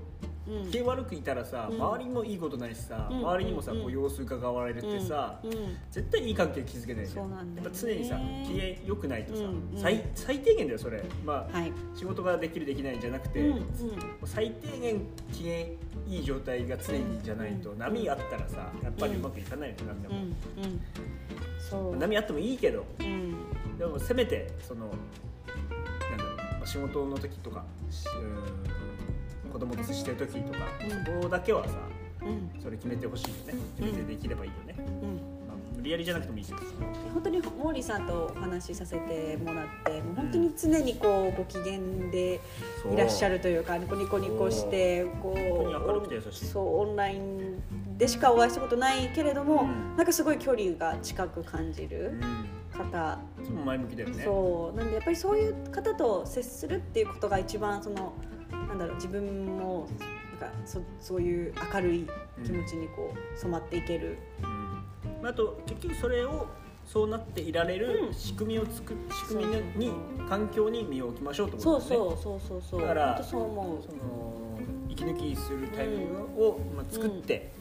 [0.49, 0.71] うん。
[0.71, 1.83] 機嫌悪くいたらさ、うん。
[1.83, 3.19] 周りもいいことないしさ、うん。
[3.19, 3.83] 周りにもさ、うん。
[3.83, 5.39] こう様子伺われるってさ、
[5.91, 7.31] 絶対いい関係築けないじゃん。
[7.31, 9.43] やっぱ常にさ機嫌良くないとさ、
[9.77, 11.03] 最最低限だよそれ。
[11.25, 11.73] まあ、はい。
[11.95, 13.53] 仕事ができるできないじゃなくて、
[14.25, 15.01] 最低限
[15.33, 15.67] 機嫌
[16.11, 17.79] いい状態が常にじゃないと、うん。
[17.79, 20.15] 波あったらさやっぱりうまくいかないよ波でも。
[21.59, 21.97] そう。
[21.97, 23.35] 波あってもいいけどうん。
[23.79, 28.07] でもせめてそのなんだろう、まあ、仕事の時とかし
[29.45, 30.91] うん子供と接してる時とか、うん。
[31.23, 31.75] そこだけはさ
[32.23, 32.51] うん。
[32.61, 33.55] それ決めてほしいよね。
[33.79, 34.75] 決めてできればいいよね、
[35.81, 36.65] 無理やりじゃなくてもいいけどさ
[37.15, 41.79] 本当に毛利さんとお話しさせてもらってもう本当に常にこうご機嫌
[42.11, 42.41] で
[42.93, 47.63] いらっしゃるというかニコニコニコしてこうそうオンライン
[47.97, 49.97] でしかお会いしたことないけれども、うん。
[49.97, 52.21] なんかすごい距離が近く感じうるん。
[52.73, 54.25] 方、いつも前向きだよね。
[54.25, 54.77] そう。
[54.77, 58.15] なんでやっぱりそういう方と接するっていうことが一番その
[58.51, 59.87] なんだろう自分も
[60.41, 62.07] なんかそそういう明るい
[62.43, 64.17] 気持ちにこう染まっていける。
[65.21, 66.47] うんあと結局それを
[66.87, 68.15] そうなっていられるうん。
[68.15, 69.93] 仕組みを作る仕組みに
[70.29, 72.17] 環境に身を置きましょうと思そううんだよね。
[72.23, 73.83] そうそうそうそうだからそう思う。
[73.83, 77.53] その息抜きするタイミングを、まあ、作って、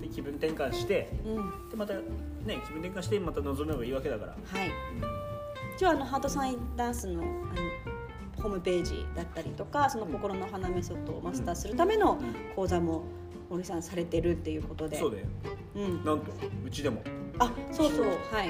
[0.00, 1.36] で気分転換してうん。
[1.36, 2.02] はでまたね
[2.66, 4.32] 気分転換してまた臨めばいいわけだから、
[4.64, 4.68] い。
[4.68, 4.72] うん。
[5.76, 7.32] 一応あのハートサインダンスのあの
[8.42, 12.54] ホームページだったりとかその心の花メソッドをマスターするためのうん。
[12.56, 13.02] 講座も
[13.50, 14.98] 森さんされてるっていうことで。
[14.98, 15.26] そうだよ
[15.78, 16.32] うん、なんと
[16.66, 17.02] うちでも。
[17.38, 18.06] あそうそう。
[18.32, 18.48] はい。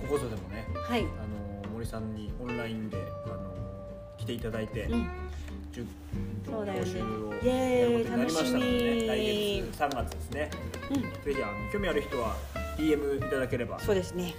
[0.00, 1.02] ここぞでもねはい。
[1.02, 3.54] あの森さんにオンラインであの
[4.16, 5.06] 来ていただいて、うん。
[6.44, 6.90] そうだよね。
[7.42, 8.60] イエーイやることになりましたので、楽しみ。
[8.60, 10.50] ね、来月3月ですね。
[10.90, 11.00] うん。
[11.02, 12.36] ぜひあの興味ある人は
[12.78, 14.34] DM いただければそうですね。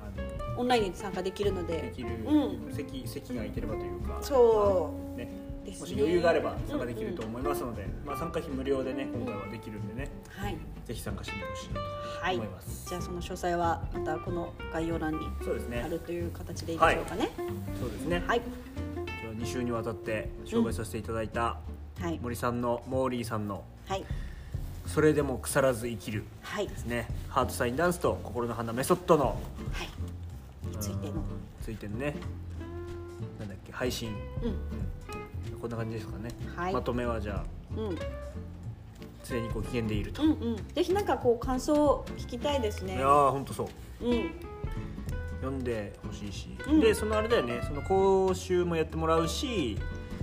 [0.00, 0.20] あ
[0.54, 1.82] のオンラインに参加できるので。
[1.82, 2.74] できる、うん。
[2.74, 5.18] 席席が空いてればというかそう。
[5.18, 5.43] ね
[5.74, 5.80] ね。
[5.80, 10.56] もし余裕があれば参加できると思いますので、まあ、参加費無料でね今回はできるんでねはい。
[10.86, 11.80] ぜひ参加してほしいな
[12.22, 15.82] はいと思います、じゃあその詳細はまたこの概要欄にそうですね。
[15.82, 17.30] 貼るという形でいいでしょうかね。
[17.80, 18.40] そうですね、はい。
[18.40, 21.58] じゃあ2週にわたって紹介させていただいた
[22.00, 22.18] はい。
[22.22, 24.04] 森さんのモーリーさんのはい
[24.86, 27.08] 「それでも腐らず生きるはい」ですね。
[27.28, 29.40] ハートサインダンスと心の花メソッドの
[29.72, 30.68] はい。
[30.68, 31.12] についての。
[31.12, 31.22] うん
[31.62, 32.14] ついてのね
[33.38, 34.10] なんだっけ配信、
[34.42, 34.54] うんうん
[35.64, 36.74] こんな感じですかね、はい。
[36.74, 37.98] まとめはじゃあうん。
[39.24, 40.56] 常にご機嫌でいると、うんうん。
[40.74, 42.96] ぜひなんかこう感想聞きたいですね。
[42.96, 43.64] いやーほんとそ
[44.02, 44.06] う。
[44.06, 44.30] うん。
[45.40, 46.80] 読んでほしいし、うん。
[46.80, 47.62] でそのあれだよね。
[47.66, 49.78] その講習もやってもらうし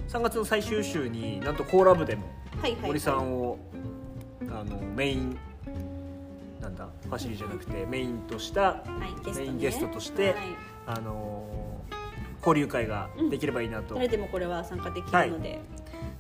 [0.10, 2.28] 3月の最終週になんとコーラ部でも
[2.84, 3.58] 森さんを
[4.48, 5.40] あのメイン
[6.62, 8.84] なんだファシリじゃなくてメインとしたは
[9.24, 10.36] いゲスト、ね、メインゲストとしてはい。
[10.86, 11.61] あの
[12.46, 15.62] 交流会ができればいいなと、誰でもこれは参加できるので、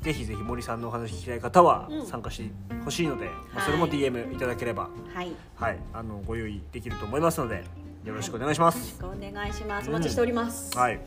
[0.01, 2.05] ぜひぜひ森さんのお話聞きたい方はうん。
[2.05, 2.51] 参加して
[2.83, 3.65] ほしいので、まあはい。
[3.65, 7.63] それも DM いただければ、はい、よはい、あのご用意できると思いますので
[8.03, 8.79] よろしくお願いします。
[9.01, 9.87] ろしくお願いします。
[9.87, 10.77] うんお待ちしております。
[10.77, 10.99] はい。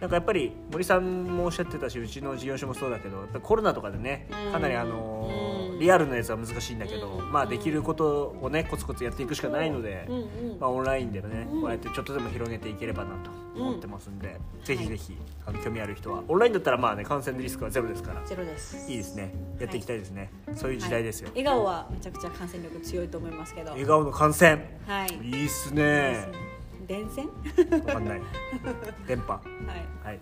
[0.00, 4.52] なんかやっぱり森さんもおっしゃってたしうちの事業所もそうだけどやっぱりコロナとかでねうん。
[4.52, 5.47] かなりあのうん
[5.78, 7.32] リアルなやつは難しいんだけど、うん。
[7.32, 10.08] まあできることをねコツコツやっていくしかないので、
[10.60, 11.60] まあ、オンラインでね、うん。
[11.62, 18.90] こうやってちょっとでも広げていければなと思ってますんで、ぜひぜひあの興味ある人はオンラインだったらまあね感染のリスクはゼロですからゼロです。
[18.90, 19.32] いいですね。
[19.58, 21.44] やっていきたいですね、そういう時代ですよ、はい。
[21.44, 23.70] 笑顔はめちゃくちゃ感染力強いと思いますけど。
[23.72, 24.78] 笑顔の感染。
[24.86, 25.08] はい。
[25.22, 26.28] いいっすね。
[26.86, 27.28] 電線？
[27.84, 28.22] わかんない。
[29.06, 29.32] 電波。
[29.34, 30.06] はい。
[30.06, 30.18] はい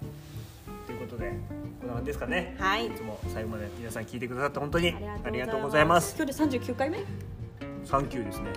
[1.06, 1.32] ことで
[1.80, 2.56] こんな感じですかね。
[2.58, 2.86] はい。
[2.86, 6.14] いつも最後まで皆さん聞いてくださって本当にあありがとうございます。
[6.16, 6.98] 今日で三十九回目？
[6.98, 7.06] はい
[7.84, 8.50] サンキューですね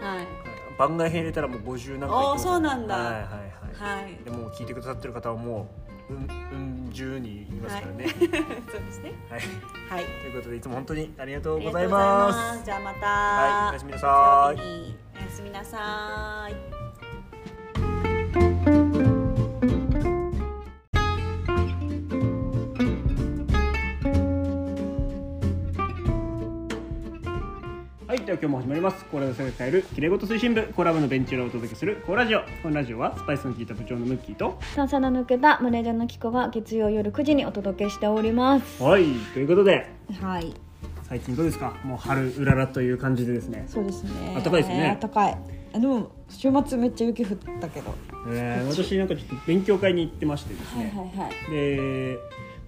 [0.79, 2.95] 番外編入れたらもう50何回あーいってますそうなんだ。
[2.95, 4.01] はいはいはい。
[4.01, 4.23] はい。
[4.23, 5.69] でも聞いてくださってる方はも
[6.09, 8.07] ううんうん十人いますからね。
[8.17, 9.13] そうですね。
[9.29, 9.41] はい、
[9.89, 10.05] はい。
[10.05, 11.97] ということでいつも本当にありがとうございま。
[12.29, 12.65] ます。
[12.65, 13.07] じゃあまた。
[13.07, 13.69] はい。
[13.69, 14.59] おやすみなさい。
[15.19, 16.78] おやすみなさい
[28.29, 29.03] では今日も始まります。
[29.05, 32.41] コーラの世界えるきれいごと推進部コーラ部のベンチ裏をお届けするコーラジオ。
[32.61, 34.59] このラジオはスパイスの効いた部長のムッキーと。
[34.75, 39.89] 三差の抜けたマネージャーのキコが月曜夜9時にお届けしておりますはい、ということで
[40.21, 40.53] はい
[41.07, 41.73] 最近どうですか？
[41.83, 43.63] もう春うららという感じでですね。
[43.67, 45.37] そうですね暖かいですね暖かい
[45.73, 47.95] あでも週末めっちゃ雪降ったけど
[48.31, 50.93] えー、私なんかちょっと勉強会に行ってましてですはいね。
[50.95, 52.17] はいはいで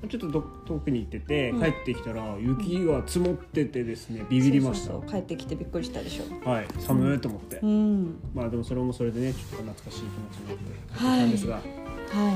[0.09, 4.93] ちょっとど遠くに行ってて帰ってきたら雪が積もっててですねビビりました。
[5.07, 6.49] 帰ってきてびっくりしたでしょ。
[6.49, 8.19] はい寒いと思って、うん。
[8.33, 11.55] まあでもそれもそれでねちょっと懐かしい気持ちになって帰ったんですが。
[11.55, 11.65] はい、
[12.25, 12.35] はい。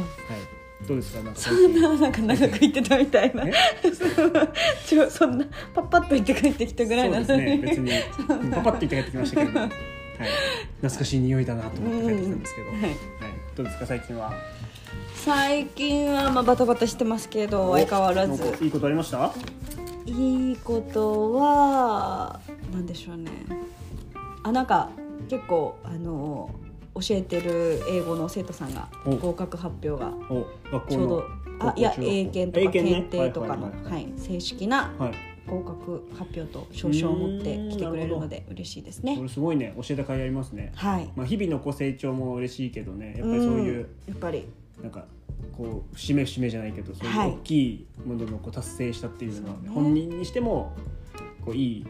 [0.88, 1.24] どうですか？
[1.24, 3.54] なんかそんななんか長く行ってたみたいなえ？
[4.86, 7.56] ちょそんなパッパッと行って帰ってきたぐらいなのね。
[7.56, 7.92] に別に
[8.30, 8.34] う。
[8.34, 9.70] んパパって言って帰ってきましたけど、はい、
[10.82, 12.82] 懐かしい匂いだなと思って帰ってきたんですけど、うん。
[12.82, 12.92] はい、
[13.56, 13.86] どうですか？
[13.86, 14.34] 最近は
[15.26, 18.64] 最近はまあバタバタしてますけど相変わらず。
[18.64, 19.34] いいことありました？
[20.06, 22.40] いいことは
[22.72, 23.32] なんでしょうね。
[24.44, 24.92] あなんか
[25.28, 26.52] 結構あの
[26.94, 29.16] 教えてる英語の生徒さんがお。
[29.16, 30.12] 合格発表が
[30.88, 31.24] ちょうど
[31.60, 34.14] あいや英検とか英検定とかのはいはいはいはい。
[34.18, 35.14] 正式なはい。
[35.48, 39.74] 合格発表と証書を持ってきてくれるので嬉しいですこねれすごいね。
[39.76, 40.72] 教えた甲斐ありますね。
[40.76, 41.10] はい。
[41.16, 43.16] まあ日々のこう成長も嬉しいけどね。
[43.18, 43.90] やっぱりそういう、ん。
[44.08, 44.48] やっぱり
[44.86, 45.06] なんか
[45.58, 47.30] こう節目節目じゃないけどそういうはい。
[47.32, 49.70] 大きいもののこう達成したっていうのは、ね。
[49.70, 50.74] 本人にしても
[51.44, 51.90] こういいこ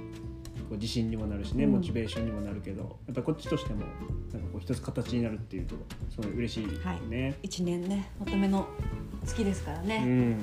[0.71, 1.71] う自信にもなるしね、うん。
[1.73, 3.81] モチベーションにもなるけどやっぱりこっちとしても
[4.31, 5.75] なんかこう一つ形になるっていうと
[6.09, 6.67] すごい嬉しい
[7.09, 7.35] ね。
[7.43, 8.65] 一年ねまとめの
[9.25, 10.37] 月ですからうね、ん、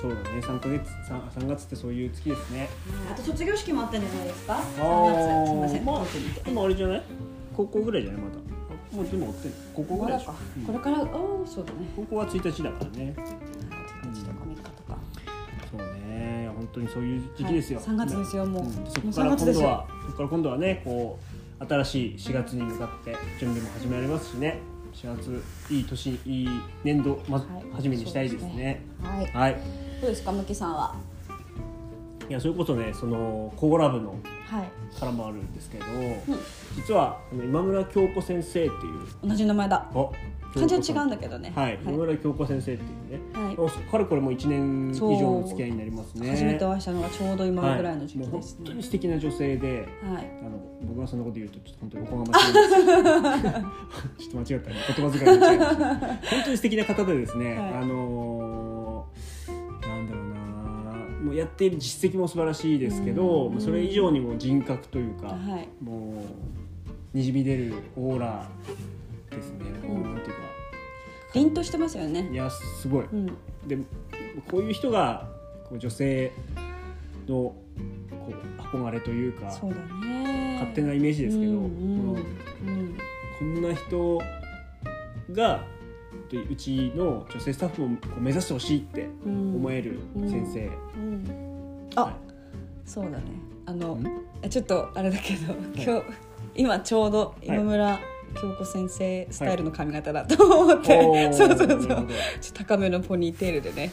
[0.00, 0.40] そうだね。
[0.40, 2.70] 3ヶ月 3, 3月ってそういう月ですね。
[3.10, 4.56] あと卒業式もあったんじゃないですか？
[4.56, 5.48] あ3月。
[5.48, 5.84] すみません。
[5.84, 7.02] まあ遠くにいてでもあれじゃない？
[7.54, 8.22] 高校ぐらいじゃない？
[8.22, 8.36] まだ。
[8.38, 8.51] あ
[8.92, 11.78] もうでも追ってる高校ぐらいこれからおーそうだね。
[11.96, 13.14] 高校は1日だからね。
[13.16, 14.98] 1日とか3日とか
[15.70, 16.50] そうね。
[16.54, 17.88] 本当にそういう時期ですよ、はい。
[17.88, 18.64] 3月ですよもう。
[18.88, 19.68] そこから3月ですよ。
[19.68, 21.18] 今度はそこから今度はねこ
[21.60, 24.58] う新しい4月に向かって準備も始まりますしね。
[24.92, 26.48] 4月いい年いい
[26.84, 28.82] 年度まずはい初めにしたいですね。
[29.02, 29.26] はい。
[29.32, 29.56] はい。
[30.00, 30.94] どうですかむきさんは？
[32.28, 34.18] いやそれこそねそのコーラ部のはい
[34.98, 35.84] からもあるんですけど、
[36.76, 39.28] 実はあの今村京子先生っていう。
[39.28, 39.90] 同じ名前だ。
[39.94, 40.10] あ
[40.54, 41.52] 漢字は違うんだけどね。
[41.54, 42.86] はい、今村京子先生ってい
[43.16, 43.56] うね、はい。
[43.56, 46.30] おかれこれもう1年以上の付き合いになりますね。
[46.30, 48.40] 初めてお会いしたのがちょうど今ぐらいの時期ですね。
[48.58, 49.68] 本当に素敵な女性で
[50.02, 50.30] はい。
[50.40, 54.28] あの僕がそんなこと言うとちょっと本当におこがましいんです。
[54.30, 54.70] ちょっと間違った。
[54.70, 55.96] ね言葉遣いが違いました。
[55.96, 57.74] 本当に素敵な方でですね、はい。
[57.74, 58.61] あのー
[61.34, 63.52] やっている実績も素晴らしいですけど、うん。
[63.54, 65.68] まあそれ以上にも人格というか、はい。
[65.82, 66.24] も
[67.14, 68.48] うにじみ出るオーラ
[69.30, 70.34] ですね、もううんなんていうか。
[71.34, 72.28] 凛としてますよね。
[72.30, 73.26] いやすごい、うん。
[73.66, 73.78] で
[74.50, 75.28] こういう人が
[75.68, 76.32] こう女性
[77.26, 77.54] のこ
[78.28, 80.58] う憧れというかそうだね。
[80.60, 82.98] 勝手なイメージですけど、うんうんうん。
[83.38, 84.20] こんな人
[85.32, 85.64] が
[86.36, 89.56] とうちの女性スタッフもこう目指してほしいってうん。
[89.56, 90.66] 思える先生、
[90.96, 91.88] うん。
[91.94, 92.14] あ、はい。
[92.84, 93.22] そうだね。
[93.66, 93.98] あの
[94.50, 96.02] ちょっとあれだけど今日
[96.56, 98.00] 今ちょうど今村
[98.32, 101.32] 京子先生スタイルの髪型だと思って、おー。
[101.34, 102.08] そうそうそう。
[102.54, 103.92] 高めのポニーテールでね。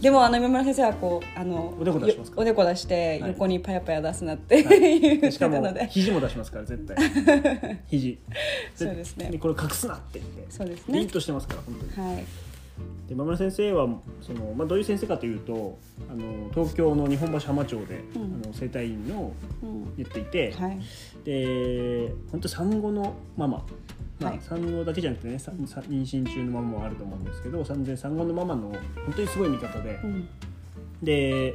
[0.00, 3.30] でもあの今村先生はこうあのおでこ出しますおでこ出してはい。
[3.30, 5.00] 横にパヤパヤ出すなって、はい。
[5.00, 7.78] 言ってしかもたので肘も出しますから絶対。
[7.88, 8.18] 肘。
[8.74, 9.38] そうですね。
[9.38, 10.44] これ隠すなって言って。
[10.50, 10.98] そうですね。
[11.00, 12.08] ピンとしてますから本当に。
[12.08, 12.24] はい
[13.08, 13.88] で馬村先生は
[14.20, 15.78] その、まあ、どういう先生かというと
[16.10, 18.40] あの東京の日本橋浜町で、うん。
[18.42, 19.82] あの整体院のうん。
[19.96, 20.80] やっていて、はい。
[21.24, 23.64] で本当産後のママ、
[24.20, 24.40] まあはい。
[24.40, 28.70] 産後だけじゃなくてね妊娠中のママもあると思うんですけど産前産後のママの
[29.04, 30.28] 本当にすごい味方でうん
[31.02, 31.54] で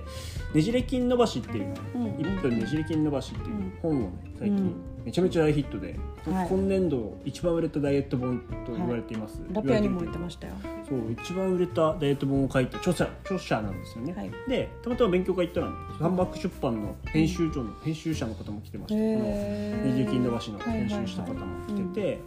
[0.54, 2.06] ねじれ筋伸ばしっていう、うん。
[2.06, 3.74] うん1分ねじれ筋伸ばしっていううん。
[3.82, 4.74] 本をね最近、うん。
[5.04, 5.96] めちゃめちゃ大ヒットで、
[6.30, 6.48] はい。
[6.48, 10.54] 今年度一番売れたダイエット本と言われています、ラピアにも言ってましたよ。
[10.88, 14.32] そう一番売れたダイエット本を書いた著者著者なんですよね、はい。
[14.48, 18.96] でたまたま勉強会行ったらね三幕出版の編集長の編集者の方も来てました。
[18.96, 22.20] このねじれ筋伸ばしの編集した方も来てて、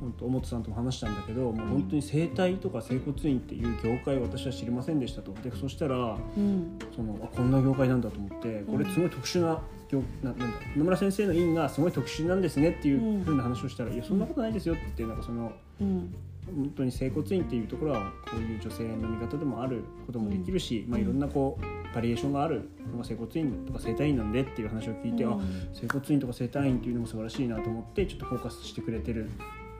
[0.00, 5.32] 本当表さんとも話したんだけどもう本当に整体とか整骨院っていう業界を私は知りませんでしたと。
[5.42, 5.96] でそしたら
[6.36, 6.78] うん。
[6.94, 9.60] そのあこんな業界なんだと思ってこれすごい特殊な
[9.90, 16.14] 業ななんだ野村先生の院がすごい特殊なんですねっていうふうな話をしたら、いやそんなことないですよって言ってなんかそのうん。
[16.46, 25.38] 本当に整骨院っていうところはこういう女性の味方でもあることもできるし、まあ、いろんなこうバリエーションがあるのが整骨院とか整体院なんでっていう話を聞いて、うんあ
[25.72, 29.30] 整骨院とか整体院っていうのも素晴らしいなと思ってちょっとフォーカスしてくれてる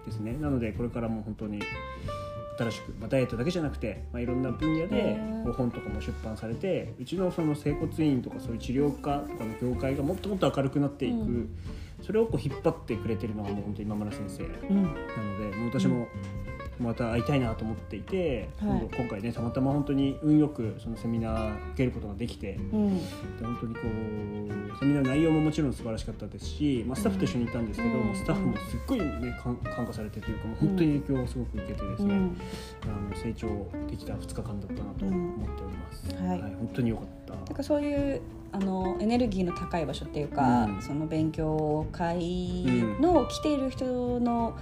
[0.06, 0.36] ですね。
[0.40, 1.60] なのでこれからも本当に
[2.58, 5.18] 新しく、まあ、ダイエットだけじゃなくて、まあ、いろんな分野で
[5.56, 11.58] 本とかも出版されてうちのその整骨院とかそういう治療科とかの業界がもっともっと明るくなっていく、うん。
[12.02, 14.44] それをこう引っ張ってくれてるのがもう本当に今村先生。
[14.44, 14.82] うん。
[14.82, 16.06] なのでもう私も
[16.78, 18.96] また会いたいなと思っていて、はい。
[18.96, 22.98] 今回ねたまたま本当に運よくそのセミナー受けることができてうん。
[22.98, 23.04] で
[23.42, 28.14] 本当にこうセミナーの内容ももちろん素晴らしかったですし、まあ、スタッフと一緒にいたんですけど、うん。
[28.14, 32.36] スタッフもすっごい、ね、感感化されてというかもう本当に影響をすごく受けてですね、うん。
[32.82, 33.48] あの成長
[33.88, 36.06] できた2日間だったなと思っております。
[36.10, 36.28] うん。
[36.28, 36.40] はい。
[36.40, 37.34] 本当に良かった。
[37.34, 38.20] なんかそういう
[38.52, 40.82] あのエネルギーの高い場所っていうか、うん。
[40.82, 42.64] その勉強会
[43.00, 43.84] の来ている人
[44.20, 44.56] の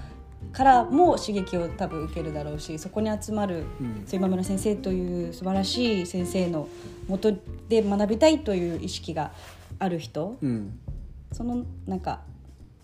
[0.53, 4.07] からも刺激を多分受けるだろうしそこに集まるうん。
[4.11, 6.69] 今村先生という素晴らしい先生の
[7.09, 7.33] もと
[7.69, 9.33] で学びたいという意識が
[9.79, 10.79] ある人うん。
[11.33, 12.21] そのなんか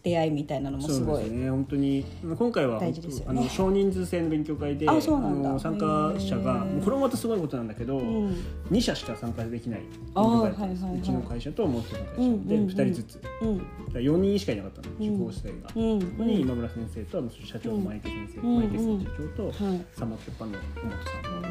[0.02, 1.24] 出会いみたいなのもすそうごい。
[1.24, 2.04] ですね本当に
[2.38, 2.94] 今回はね。
[3.26, 8.36] あの少人数制の勉強会であの参加者がこれもまたすごいことなんだけど、うん。
[8.70, 11.00] 2社しか参加できない勉強会だったんですはいはいはい。
[11.00, 12.68] うちの会社ともう一つの会社、うんでうんうん。
[12.68, 13.14] 2人ずつ。
[13.20, 16.00] だかうんら4人しかいなかったのうん受講生が、うん。
[16.00, 18.56] そこに今村先生とあの社長の前池先生、うん。
[18.56, 18.82] 前池社
[19.18, 19.86] 長と、はい。
[19.96, 21.48] 三幕出版の小本さんが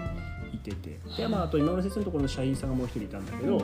[0.53, 0.99] いてて。
[1.17, 3.61] で、まあ、あと今村先生のところの社員さんがもう一人いたんだけど、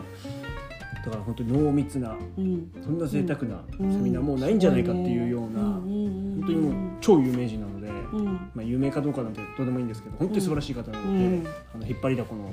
[1.05, 2.71] だから本当に濃密なうん。
[2.81, 4.03] そんな贅沢なセうん。
[4.03, 8.25] ミナーもうないんじゃないかっていうような、本当にもう超有名人なので、うん。
[8.53, 11.47] まあ、有名かどうかなんてどうでもいいんですけど本当に素晴らしい方なので、うん。
[11.75, 12.51] あの引っ張りだこの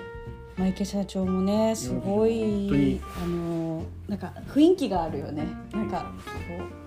[0.57, 5.47] マイケ社長もねすごい本当にあのなんか雰囲気があるよね。
[5.73, 6.13] なんか
[6.49, 6.81] こう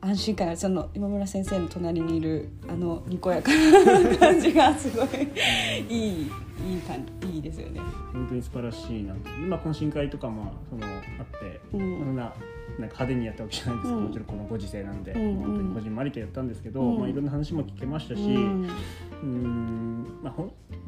[0.00, 5.08] 安心感その今村先生の隣にいるあのにこやかな感じがすごい
[5.88, 6.30] いい
[6.66, 7.80] いい感じいいですよね。
[8.12, 12.32] 本当に素晴らしいなと、まあ、懇親会とかもそのあって、うんそんな
[12.78, 20.34] なんか派手にやったわけじゃないんですけど、うんもちろんこのご時世なんで、うん本当にこじんまりとやったんですけど、うんまあ、いろんな話も聞けましたし、ううんまあ、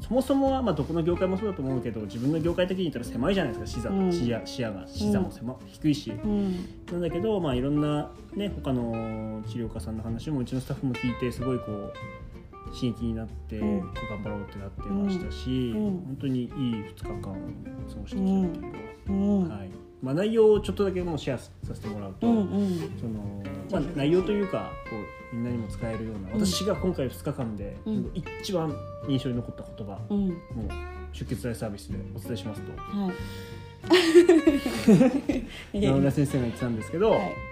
[0.00, 4.12] そもそもはまあどこの業界もそうだと思うけど自分の業界的に言ったら狭いじゃないですか視座、うん。
[4.12, 6.10] 視野視野が視座も狭、低いし。
[6.10, 6.68] うん。
[6.92, 11.92] なんだけど、まあ、いろんな、ね、他の治療家さんの話もうちのスタッフも聞いてすごいこう
[12.74, 13.80] 刺激になって、うん。
[13.80, 15.82] 頑張ろうってなってましたし、うん。
[16.06, 19.48] 本当にいい2日間を過ごしてきたというか、うん。
[19.48, 22.78] はいまあ、内容をちょっとだけもうシェアさせてもらうと、うんうん。
[22.98, 24.96] そのまあ、内容というかこ
[25.32, 26.46] うみんなにも使えるような、うん。
[26.46, 28.10] 私が今回2日間で、うん。
[28.40, 28.74] 一番
[29.08, 30.28] 印象に残った言葉、もうん。
[30.28, 30.34] う
[31.12, 32.72] 出血大サービスでお伝えしますと。
[32.98, 33.12] は
[35.72, 35.80] い。
[35.80, 37.49] 野村先生が言ってたんですけど、はい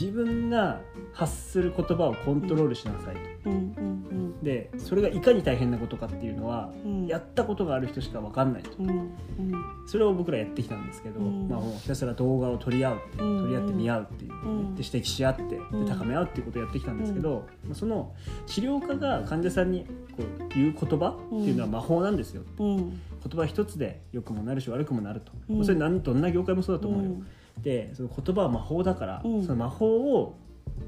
[0.00, 0.80] 自分が
[1.12, 3.50] 発する言葉をコントロールしなさいと。
[3.50, 4.00] うんうん
[4.42, 7.06] でそれがいかに大変なことかっていうのは、うん。
[7.06, 8.70] やったことがある人しか分かんないと。
[8.78, 9.52] うんうん。
[9.86, 11.46] それを僕らやってきたんですけど、うん。
[11.46, 13.42] まあ、もうひたすら動画を撮り合うっていううん。
[13.42, 14.74] 撮り合って見合うっていう、うん。
[14.74, 15.86] で指摘し合ってでうん。
[15.86, 18.14] 高め合うっていうことをやってきたんですけど、まあその
[18.46, 19.84] 治療家が患者さんに
[20.16, 22.76] こう言う言葉っていうのは魔法なんですよ、うん。
[22.78, 22.98] 言
[23.36, 25.64] 葉一つで良くもなるし悪くもなると、うん。
[25.66, 27.26] それ何どんな業界もそうだと思うよ、うん
[27.58, 29.42] でその言葉は魔法だから、うん。
[29.42, 29.86] その魔法
[30.18, 30.36] を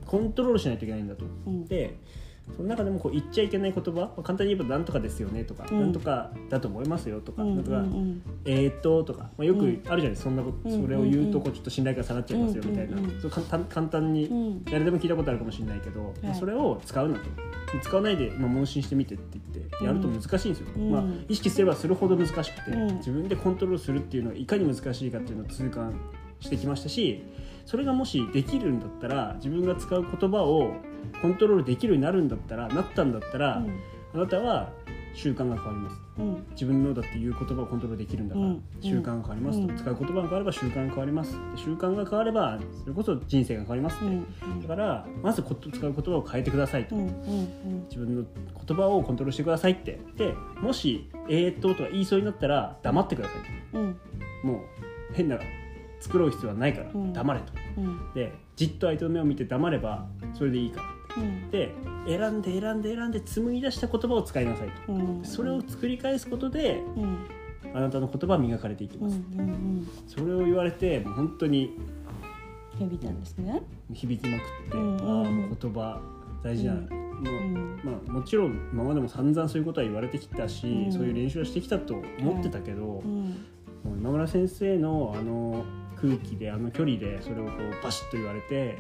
[0.07, 1.25] コントロールしないといけないんだと。
[1.46, 1.64] うん。
[1.66, 1.98] で
[2.57, 5.81] その中でもこう言っちゃいけない言葉、まあ簡単に言えば「なんとかですよね」とか「うん。
[5.81, 13.20] なんとかだと思いますよ」とか「うんなんとか、うんえーっと」とか、まあ、よくあるじゃないですか、そんなこと、うんそれを言うとこうちょっと信頼感下がっちゃいますよみたいな、うんうんうん。
[13.20, 14.64] そう簡単簡単にうん。
[14.64, 16.35] 誰でも聞いたことあるかもしれないけど、はい。
[16.35, 17.20] それを使うなと。
[17.81, 20.90] 使わないで、まあ、問診してみてって言ってやると難しいんですよ、うん。
[20.90, 22.96] まあ、意識すればするほど難しくて、うん。
[22.96, 25.95] 自分でコントロールするっていうのはいかに難しいかっていうのを痛感
[26.43, 27.24] してきましたし
[27.64, 30.74] それがもしできるんだったら自分が使う言葉を
[31.20, 33.62] コントロールできるようになるんだったらなったんだったら、
[34.14, 34.72] あなたは
[35.14, 36.01] 習慣が変わります。
[36.18, 36.47] うん。
[36.53, 38.62] 自分のだっていう言葉をコントロールできるんだから、うん。
[38.80, 39.76] 習慣が変わりますと、うん。
[39.76, 41.32] 使う言葉が変われば習慣が変わります。
[41.32, 44.62] で習慣が変わればそれこそ人生が変わりますって、うん。
[44.62, 47.03] だからまずこと使う言葉を変えてくださいと、うん。
[47.03, 47.84] うん。
[47.84, 48.24] 自分の
[48.66, 50.01] 言葉をコントロールしてくださいって。
[50.16, 54.47] でもし「えーっと」とか言いそうになったら黙ってください。
[54.47, 54.59] もう
[55.12, 55.38] 変な
[56.03, 57.12] 作ろう必要はないからうん。
[57.12, 58.12] 黙れと、うん。
[58.14, 60.82] でじっと相手の目を見て黙ればそれでいいか
[61.16, 61.22] ら。
[61.22, 61.50] うん。
[61.50, 61.72] で
[62.07, 64.92] 選んで選んで選んで紡ぎ出した言葉を使いなさいと。
[64.92, 65.24] うん。
[65.24, 67.18] それを作り返すことでうん。
[67.74, 71.78] あなたの言葉は磨かれていきます、んそれを言われてもう本当に
[72.78, 73.62] 響いたんですね。
[73.94, 76.00] 響きまくって、うんああもう言葉
[76.42, 76.80] 大事な、うん。
[76.80, 77.80] もううん。
[77.84, 80.92] まあ、もちろん今までも散々そういうことは言われてきたし、うん。
[80.92, 83.03] そういう練習はしてきたと思ってたけど、
[83.84, 85.64] 今村先生のあの
[86.03, 88.76] 空気であの距離でそれをこうバシッと言われて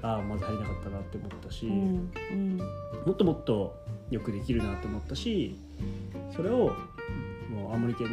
[0.00, 2.56] ああまず入れなかったなって思ったし、うんうん。
[2.58, 3.74] もっともっと
[4.10, 5.56] よくできるなと思ったし
[6.34, 6.72] それを
[7.50, 8.08] もう青森県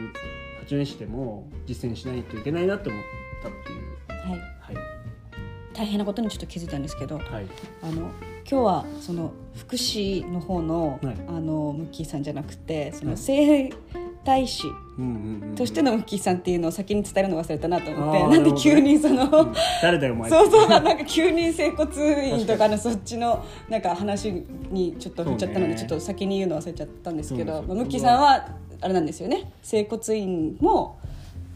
[0.61, 3.03] 八戸市でも実践しないといけないなって思っ
[3.43, 4.29] たっていう。
[4.31, 4.39] はい。
[4.75, 4.83] はい。
[5.73, 7.47] 大変なことにちょっと気づいたんですけどはい。
[7.83, 8.11] あの
[8.49, 11.15] 今日はその福祉の方の,、はい。
[11.27, 13.19] あのムッキーさんじゃなくてそのはい
[14.19, 14.67] 整体師
[14.97, 15.07] うんう
[15.45, 15.55] んうん。
[15.55, 19.53] としてのムッキーさんっていうのを先に伝えるの忘れたなと思って、なんで急にその、うん。
[19.81, 24.31] 誰だよお前そうそうなんか急に整骨院とかのそっちのなんか話
[24.69, 28.47] にちょっと振っちゃったので、ちょっと先に言うの忘れちゃったんですけど、まあムッキーさんは
[28.81, 29.51] あれなんですよね。
[29.61, 30.98] 整骨院も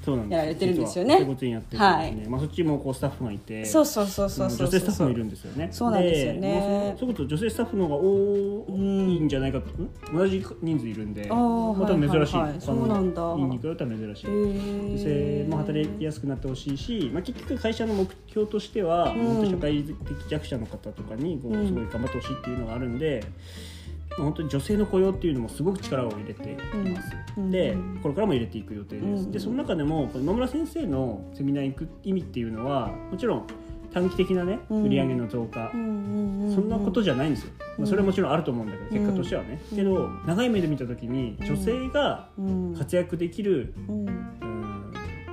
[0.03, 0.37] そうなんです。
[0.37, 1.13] やられてるんですよね。
[1.13, 5.69] 実は整骨院やってるんですね、まあ、そっちもこうスタッフがいてそうそうそうそうそう女性スタッフもいるんですよね。
[5.71, 6.39] そうなんですよね。
[6.41, 12.61] でそういうこと女性スタッフの方が多いんじゃないかと、ん同じ人数いるんでまた珍しい、はいはいはい。
[12.61, 14.27] そうなんだ院に比べたら珍しい。
[14.27, 19.23] 女性も働きやすくなってほしいし、まあ、結局会社の目標としては、うん。
[19.23, 19.95] 本当社会的
[20.29, 21.67] 弱者の方とかにこううん。
[21.67, 23.72] すごい頑張ってほしいっていうのがあるんで、まあ
[24.18, 27.51] 本当に女性の雇用っていうのもすごく力を入れています、うん。
[27.51, 27.99] でうん。
[28.01, 29.32] これからも入れていく予定です、うん。
[29.32, 33.47] でその中でも今村先生のセミナー行く意味っていうのはもちろん
[33.93, 34.84] 短期的なねうん。
[34.84, 39.07] 売り上げの増加、そんなことじゃないんですよ、まあ、それはもちろんあると思うんだけど、うん。
[39.07, 39.78] 結果としてはね、うん。
[39.78, 42.76] けど長い目で見た時に女性がうん。
[42.78, 43.74] 活躍できる、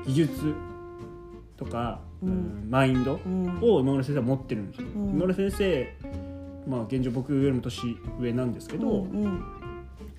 [0.07, 0.55] 技術
[1.57, 2.01] とか、
[2.69, 3.59] マインドうん。
[3.63, 4.91] を今村先生は持ってるんですよ、ん。
[4.93, 5.95] 今村先生
[6.71, 9.43] まあ現状僕よりも年上なんですけど、うんうん。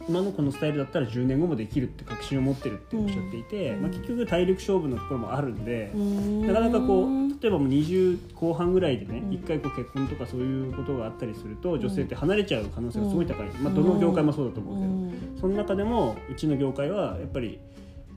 [0.09, 3.81] 今のこのスタイルだったら10年後もできるって確信を持ってるっておっしゃっていて、うん。
[3.83, 6.47] まあ、結局体力勝負のところもあるんで、うん。
[6.47, 9.33] なかなかこう例えばもう20後半ぐらいでねうん。
[9.33, 13.63] 一、回こう結婚とかそういうことがあったりすると女性って離れちゃう可能性がすごい高い、ん。
[13.63, 15.39] まあ、どの業界もそうだと思うけど、うん。
[15.39, 17.59] その中でもうちの業界はやっぱり、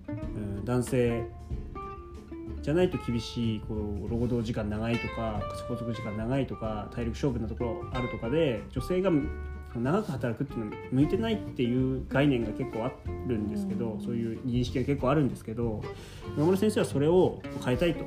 [0.09, 1.24] うん、男性
[2.63, 9.11] じゃないと厳しいこう労働時間長いとか拘束時間長いとか体力勝負なところあるとかで女性が
[9.75, 12.93] 長く働くっていうのは向いてないっていう概念が結構あ
[13.27, 14.01] るんですけど、うん。
[14.01, 15.83] そういう認識が結構あるんですけど
[16.37, 18.05] 野村先生はそれを変えたいと。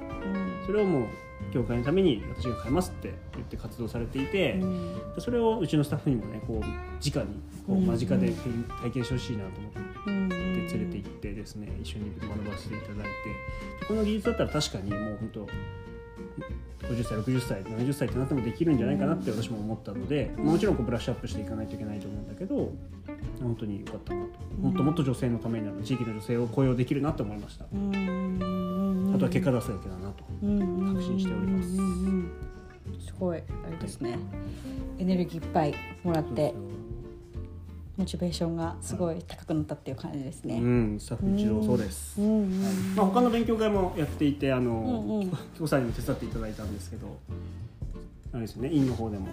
[0.66, 1.08] それをもう
[1.54, 8.32] 業界のために私が変えますって言って活動されていて、うんそれをうちのスタッフにもねこう直にこううん間近で
[8.82, 9.80] 体験してほしいなと思って。
[10.08, 10.28] うん
[10.68, 13.04] 連れて行ってですね一緒に学ばせていただいて
[13.80, 15.48] でこの技術だったら確かにもう本当
[16.82, 22.72] 50歳60歳70歳ってなってもできるんじゃないかなって私も思ったので、もちろんこうブラッシュアップしていかないといけないと思うんだけど
[23.42, 24.40] 本当に良かったなと。
[24.60, 29.12] もっともっと女性のためになる地域の女性を雇用できるなと思いました、うん。
[29.14, 30.24] あとは結果出すだけだなと
[30.94, 31.76] 確信しております。
[33.06, 33.38] すごい。
[33.38, 34.18] あれですね。
[35.00, 36.54] エネルギーいっぱいもらって
[37.98, 40.56] モチベーションがすごい高くなったっていう感じですね。
[40.56, 47.18] うんスタッフ一同そうです、うんうんまあ、他の勉強会もやっていてあの、うんうんさんにも手伝っていただいたんですけど
[48.32, 49.28] あれですよね院の方でも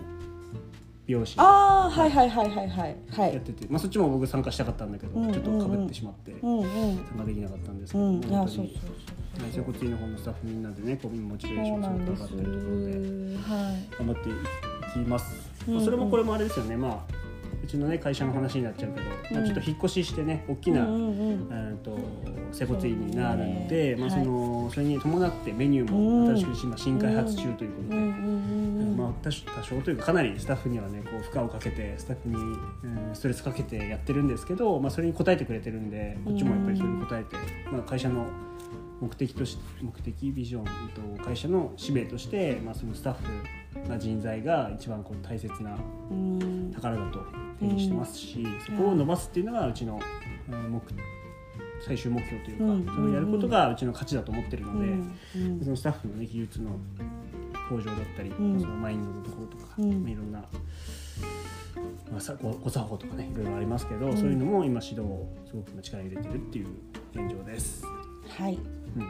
[1.07, 3.35] 美容師ああはいはいはいはいはいはい。
[3.35, 8.17] やってて、まあ、そっちも僕参加したかったんだけど、うんちょっとかぶってしまってうんうん参加できなかったんですけど、うん。
[8.17, 9.43] あ本当にそうそうそう。
[9.43, 12.23] はい整骨院の方のスタッフみんなでねこうモチベーションすなんです。
[12.23, 12.87] ごく上がってるところで
[13.37, 13.97] はい。
[13.99, 14.33] 頑張ってい
[14.93, 17.24] きます、うんまあそれもこれもあれですよねまあ
[17.65, 21.99] うちのね会社の話になっちゃうけど、まあ、ちょっと引っ越ししてね大きな、うんと
[22.53, 32.65] 整骨院になるので、まあ、そのそれに伴ってメニューも新しく今新開発中ということで、まあ、多少というかかなりスタッフにはねこう負荷をかけてスタッフに、うん
[33.15, 37.37] ストレスかけてやってるんですけど、まあ、それに応えてくれてるんでこっちもやっぱりそれに応えて、
[37.71, 38.27] まあ、会社の
[39.01, 40.65] 目的とし目的ビジョン
[41.17, 43.21] と会社の使命として、まあ、そのスタッフ
[43.89, 45.77] な人材が一番こう大切な
[46.11, 47.21] うん宝だと
[47.61, 49.95] 定義してますし、そこを伸ばすっていうのがうちの、
[50.49, 50.81] うん目
[51.87, 54.87] 最終目標というか、うんそれをやることがうちの価値だと思ってるので。
[54.87, 56.71] うんそのスタッフの、ね、技術の
[57.69, 60.39] 向上だったり、んそのマインドのところとか、うんまあいろんな、
[62.11, 66.67] まあ、さごご作法とかねいろいろありますけど、そういうのも今指導をすごく今力入れてるっていう
[67.15, 67.85] 現状です。
[68.29, 69.03] はいうん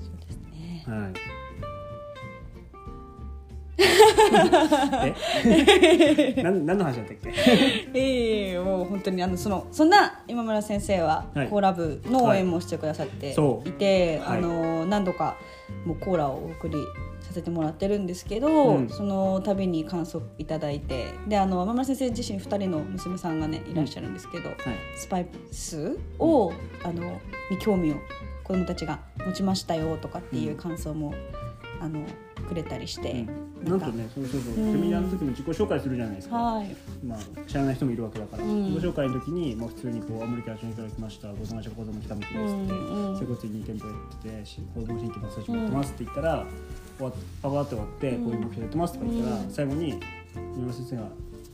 [0.00, 1.47] そうですねはい。
[3.78, 5.14] え？
[6.42, 7.30] 何の話だったっけ？
[7.94, 11.48] ええもう本当にあのそのそんな今村先生ははい。
[11.48, 14.38] コーラ部の応援もしてくださっていて、はい。
[14.38, 15.36] あの何度か
[15.84, 16.74] もうコーラをお送り
[17.20, 18.88] させてもらってるんですけど、うん。
[18.88, 24.58] その度に感想いただいてであの今村先生自身2人の娘さんがねいらっしゃるんですけど、はい。
[24.96, 26.52] スパイスを、
[26.84, 27.20] あの
[27.50, 27.94] に興味を
[28.44, 31.12] 子どもたちが持ちましたよとかっていう感想も、
[31.80, 32.04] あの
[32.48, 33.26] くれたりして、
[33.64, 34.54] なんとねそうそうそう。
[34.54, 34.80] セうん。
[34.80, 36.76] ミナーの時も自己紹介するじゃないですか、はい。
[37.04, 38.64] まあ、知らない人もいるわけだから、うん。
[38.74, 41.28] 自己紹介の時に、まあ、普通にこう青森県八戸から来ました。
[41.28, 46.46] ご友達が子供来た向きですって、うんうん整骨院2店舗やっててし子供新規マッサージもやってますって言ったら、
[46.96, 48.24] 終わっパパって終わって、うん。
[48.24, 49.50] こういう目標やってますとか言ったら、うん。
[49.50, 51.04] 最後に井上先生がい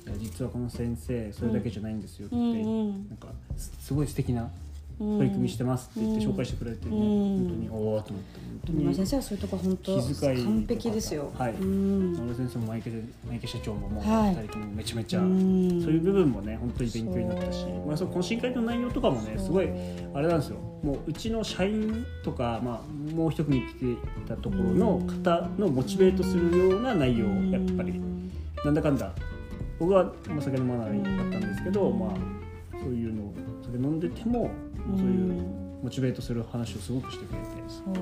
[0.08, 2.44] や「実はこの先生それだけじゃないんですよ」って、うんう
[2.92, 3.08] ん。
[3.08, 4.48] なんかすすごい素敵なうん
[4.98, 6.90] 取り組みしてますって言って紹介してくれて、ね。
[6.90, 6.98] うん。
[6.98, 8.40] 本当におおと思って。
[8.40, 11.32] 本当に今先生はそういうとこ本当気遣い完璧ですよ。
[11.36, 11.52] はい。
[11.54, 12.12] うん。
[12.12, 12.90] 野田先生もマイケ
[13.28, 14.36] マイケ社長ももうはい。
[14.36, 15.82] 2人ともめちゃめちゃ、うん。
[15.82, 19.68] そういう部分もね本当に勉強になったしまあ、その懇親会の内容とかもねすごい
[20.14, 20.58] あれなんですよ。
[20.82, 23.96] もううちの社員とか、まあ、もう一組来てい
[24.28, 28.00] たところの方のモチベートするような内容をやっぱり
[28.64, 29.12] なんだかんだ
[29.78, 32.10] 僕はお酒飲まないだったんですけど、まあ、
[32.78, 33.34] そういうのを
[33.74, 34.50] 酒飲んでても
[34.96, 35.42] そういう
[35.82, 37.44] モチベートする話をすごくしてくれて。
[37.68, 37.94] そう。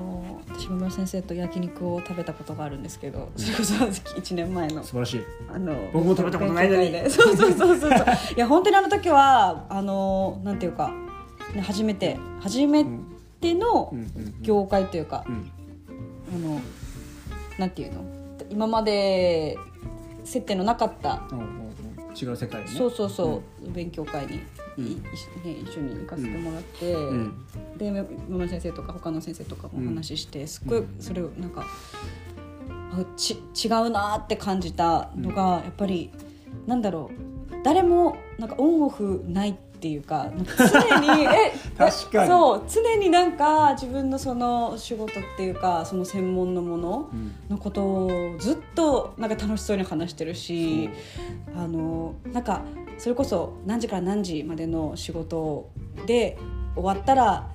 [0.57, 4.83] 私も村先生と焼肉を食べたことがあるんですけどそれこそ1年前の。
[4.83, 5.21] 素晴らしい。
[5.53, 7.09] あの僕も食べたことないのに。
[7.09, 7.91] そうそうそうそうそう。
[8.35, 10.93] いや本当にあの時はあのなんていうか、
[11.53, 12.85] ね、初めて初め
[13.41, 13.99] てのうん。
[13.99, 14.05] うん。
[14.05, 14.41] うん。
[14.41, 15.51] 業界というか、うん。
[16.33, 16.61] あの
[17.57, 18.03] なんていうの？
[18.49, 19.57] 今まで
[20.23, 21.62] 接点のなかったうんうんうん
[22.19, 22.67] 違う世界ね。
[22.67, 24.41] そうそうそう、勉強会に、
[24.77, 24.85] うん。
[24.85, 25.09] ね、
[25.63, 27.77] 一緒に行かせてもらって、ん。
[27.77, 31.65] で山村先生とか他の先生とかもお話しして、すっごいそれをなんか
[32.91, 36.11] あち違うなって感じたのが、やっぱり
[36.67, 37.33] なんだろう。
[37.63, 42.27] 誰もなんかオンオフないっていうか 常にえ確かに。
[42.27, 47.33] そう常になんか自分のその仕事っていうかその専門のもの、うん。
[47.49, 50.89] のことをずっとなんか楽しそうに話してるし
[51.55, 52.61] あのなんか
[52.97, 55.69] それこそ何時から何時までの仕事
[56.05, 56.37] で
[56.75, 57.49] 終わったら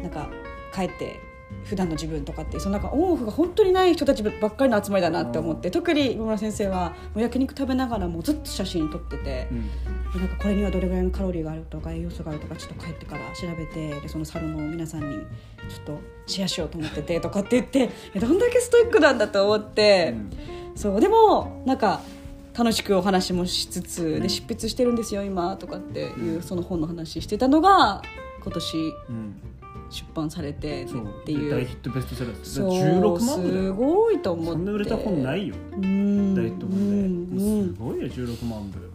[0.00, 0.28] なんか
[0.74, 1.20] 帰って
[1.64, 9.48] 普段の自分とかってそのなんかオンオフが本当にない人たちばっかりの集まりだなって思って特に今村先生はもう焼肉食べながらもうずっと写真撮ってて。
[9.50, 9.70] うん。
[10.20, 20.14] なんかこれにはどれぐらいのカロリーがあるとか栄養素があるとかちょっと帰ってから調べてでそのサロンの皆さんにちょっとシェアしようと思っててとかって言ってえどんだけストイックなんだと思って、
[20.74, 22.02] そうでもなんか
[22.54, 28.02] 楽しくお話もしつつで執筆してるんですよ今とかっていうその本の話してたのが
[28.42, 28.76] 今年。
[29.08, 29.40] うん
[29.92, 30.88] 出版されてっ
[31.24, 31.50] ていう。
[31.50, 32.38] 大ヒットベストセラー。
[32.38, 34.50] ですそう16万部だすよごいと思って。
[34.52, 35.54] そんな売れた本ないよ。
[35.72, 36.34] うん。
[36.34, 37.42] 大ヒット本で。
[37.42, 37.74] うん。
[37.74, 38.90] すごいよ16万部。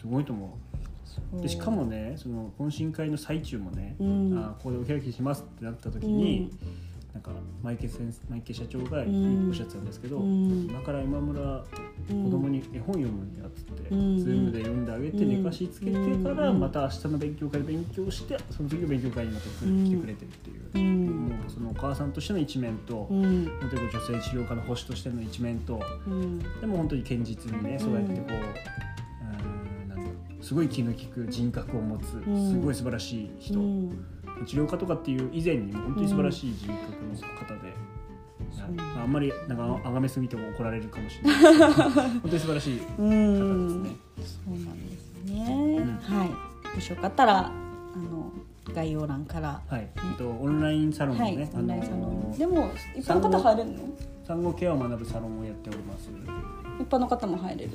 [0.00, 1.40] すごいと思う。
[1.42, 4.36] でしかもねその懇親会の最中もね、うん。
[4.36, 6.50] あここでお開きしますってなった時に、
[7.12, 7.32] なんか
[7.62, 9.48] マイケ先生マイケ社長がん。
[9.48, 10.66] おっしゃってたんですけど、うん。
[10.70, 11.40] 今から今村
[12.08, 14.18] 子供に絵本読むんやっつって、うん。
[14.18, 15.42] ズームで読んであげてうん。
[15.42, 16.60] 寝かしつけてからうん。
[16.60, 21.28] また明日の勉強会で勉強してその次の勉強会にまた来てくれてるっていう、うん。
[21.28, 23.46] もうそのお母さんとしての一面と、うん。
[23.60, 23.90] 本当に女
[24.22, 26.38] 性治療科の星としての一面とうん。
[26.60, 32.52] でも本当に堅実にねそうやってこう、うーんすごい気の利く人格を持つん。
[32.52, 34.06] すごい素晴らしい人、うん
[34.46, 37.74] 治療家とかっていう以前にも本当に素晴らしい人格の方で、
[38.96, 41.70] ああんまりなんかあがめすぎても怒られるかもしれない。
[42.20, 43.90] 本当に素晴らしい方うんで
[44.24, 44.46] すね。
[44.46, 45.98] そうなんですね、ん。
[45.98, 46.28] はい。
[46.74, 47.50] もしよかったらあ
[47.98, 48.32] の
[48.74, 49.60] 概要欄から。
[49.68, 52.02] はい、えっとオンラインサロンのはい、ね、オンラインサロン。
[52.02, 53.78] あのでも一般の方入れるの？
[54.26, 56.10] 産後ケアを学ぶサロンをやっております。
[56.80, 57.70] 一般の方も入れる？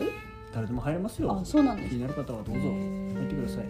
[0.54, 1.32] 誰でも入れますよ。
[1.32, 1.44] あ。
[1.44, 2.62] そうなんです気になる方はどうぞ。
[2.62, 3.66] 入ってください。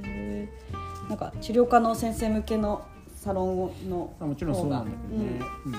[1.09, 2.85] なんか治療科の先生向けの
[3.15, 5.39] サロンのあもちろんそうなんだけどね。
[5.65, 5.71] うん。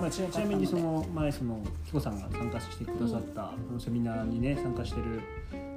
[0.00, 5.20] まあ、ちなみにその前その紀子さんが参加してくださったそのセミナーにね参加してる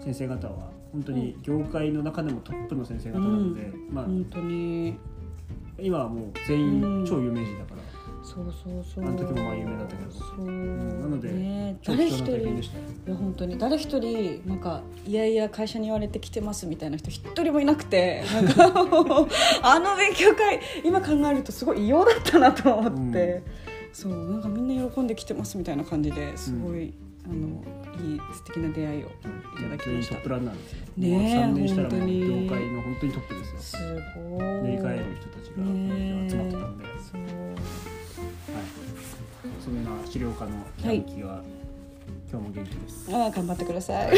[0.03, 4.97] 先生方は本当に業界の中でもトップの先生方なので、まあ本当に。
[5.79, 7.81] 今はもう全員超有名人だから、
[8.23, 9.05] そうそうそう。
[9.05, 10.11] あの時もまあ有名だったけど。
[10.11, 12.31] そう、んなのでね、誰一人。
[12.37, 12.45] い
[13.05, 13.57] や本当に。
[13.57, 19.27] 誰一人なんかいやいや会社に言われて来てますみたいな人一人もいなくてなんかもう
[19.61, 23.43] あの勉強会今考えるとすごい異様だったなと思って、
[23.91, 26.93] そうなんかみんな喜んで来てますみたいな感じですごい
[27.25, 27.63] あの
[28.05, 29.11] いい素敵な出会いをい
[29.61, 30.15] ただきました。
[30.15, 32.19] トップランナーですよねえもう3年したらもう本当に。
[32.21, 33.59] 業界の本当にトップですよ。
[33.59, 33.77] す
[34.15, 34.39] ごい。
[34.39, 37.21] 塗り替える人たちが集まってたんで、はい、そう
[39.63, 40.51] そんな資料家の
[40.85, 41.01] はい。
[41.03, 41.41] キが、
[42.31, 43.13] 今日も元気です。
[43.13, 44.17] ああ頑張ってください。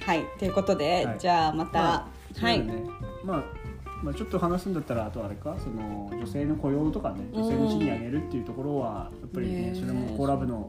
[0.00, 0.24] はい。
[0.38, 1.18] ということで、はい。
[1.18, 2.82] じゃあまた、まあはい、そうだね。
[3.24, 3.44] まあ
[4.02, 9.80] まあ、ちょっと話すんだったらあとあれかその女性の雇用とかね女性の賃金上げるっていうところはやっぱりねねえ。
[9.80, 10.68] それもコーラブの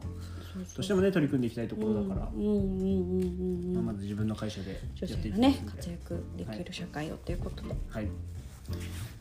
[0.76, 3.74] としてもね取り組んでいきたいところだから、うんうんうんうんうん。
[3.74, 4.76] まあ、まず自分の会社でや
[5.08, 5.72] 女っていき性がねますんで。
[5.72, 8.08] 活躍できる社会をということで、よはい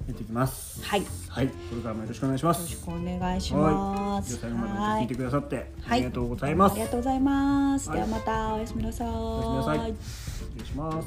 [0.07, 0.83] やっていきます。
[0.83, 1.05] はい。
[1.29, 2.57] はい、これからもよろしくお願いします。
[2.57, 4.45] よろしくお願いします。
[4.45, 6.75] はい、まで聞いてくださって、ありがとうございます、は。
[6.75, 7.91] ありがとうございます。
[7.91, 9.07] ではまたおやすみなさい。
[9.07, 9.93] おやすみなさい。
[9.93, 11.01] 失礼しま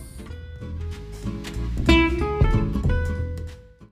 [2.53, 2.56] す。